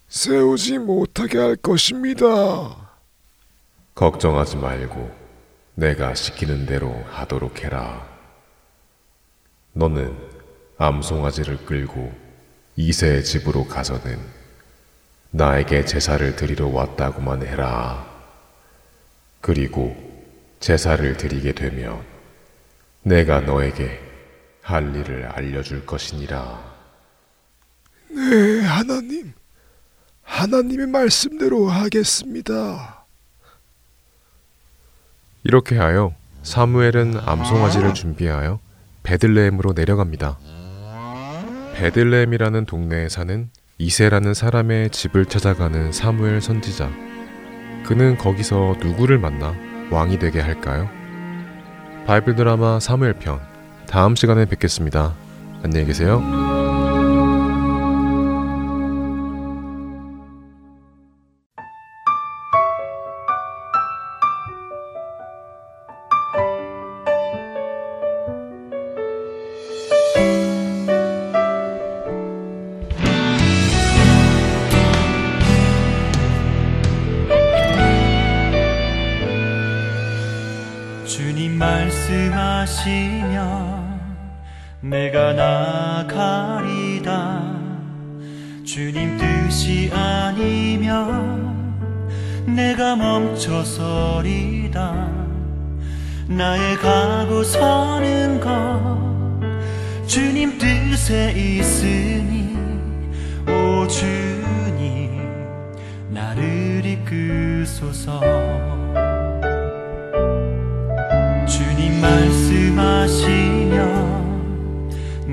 세우지 0.10 0.80
못하게 0.80 1.38
할 1.38 1.56
것입니다. 1.56 2.76
걱정하지 3.96 4.58
말고 4.58 5.10
내가 5.76 6.14
시키는 6.14 6.66
대로 6.66 7.02
하도록 7.10 7.64
해라. 7.64 8.06
너는 9.72 10.14
암송아지를 10.78 11.66
끌고 11.66 12.14
이세의 12.76 13.24
집으로 13.24 13.66
가서는 13.66 14.20
나에게 15.32 15.86
제사를 15.86 16.36
드리러 16.36 16.68
왔다고만 16.68 17.46
해라. 17.46 18.06
그리고 19.40 20.09
제사를 20.60 21.16
드리게 21.18 21.54
되면 21.54 22.04
내가 23.04 23.40
너에게 23.40 24.00
할 24.62 24.96
일을 24.96 25.26
알려줄 25.28 25.86
것이니라. 25.86 26.70
네, 28.10 28.62
하나님. 28.62 29.34
하나님의 30.24 30.88
말씀대로 30.88 31.70
하겠습니다. 31.70 33.06
이렇게 35.44 35.78
하여 35.78 36.14
사무엘은 36.44 37.20
암송아지를 37.20 37.94
준비하여 37.94 38.60
베들레헴으로 39.04 39.74
내려갑니다. 39.74 40.38
베들레헴이라는 41.76 42.66
동네에 42.66 43.10
사는 43.10 43.50
이세라는 43.80 44.34
사람의 44.34 44.90
집을 44.92 45.26
찾아가는 45.26 45.92
사무엘 45.92 46.42
선지자. 46.42 46.92
그는 47.86 48.18
거기서 48.18 48.76
누구를 48.82 49.18
만나 49.18 49.56
왕이 49.92 50.20
되게 50.20 50.40
할까요? 50.40 50.90
바이블 52.06 52.36
드라마 52.36 52.80
사무엘 52.80 53.14
편 53.14 53.40
다음 53.88 54.16
시간에 54.16 54.46
뵙겠습니다. 54.46 55.14
안녕히 55.64 55.86
계세요. 55.86 56.59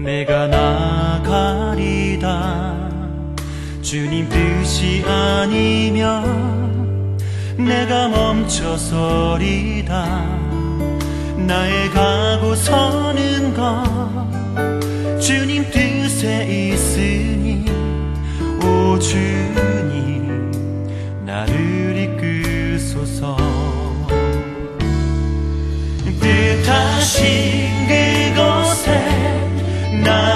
내가 0.07 0.47
나가리다. 0.47 2.27
주님 3.83 4.29
뜻이 4.29 5.05
아니면 5.05 6.23
내가 7.57 8.07
멈춰서리다. 8.07 9.95
나의 11.39 11.91
가고 11.91 12.55
서는 12.55 13.53
것 13.53 13.85
주님 15.21 15.69
뜻에 15.73 16.47
있으니 16.47 17.65
오 18.63 18.97
주님 19.01 20.53
나를 21.25 22.15
이끄소서. 22.15 23.37
뜻하신 26.21 27.56
그 30.07 30.36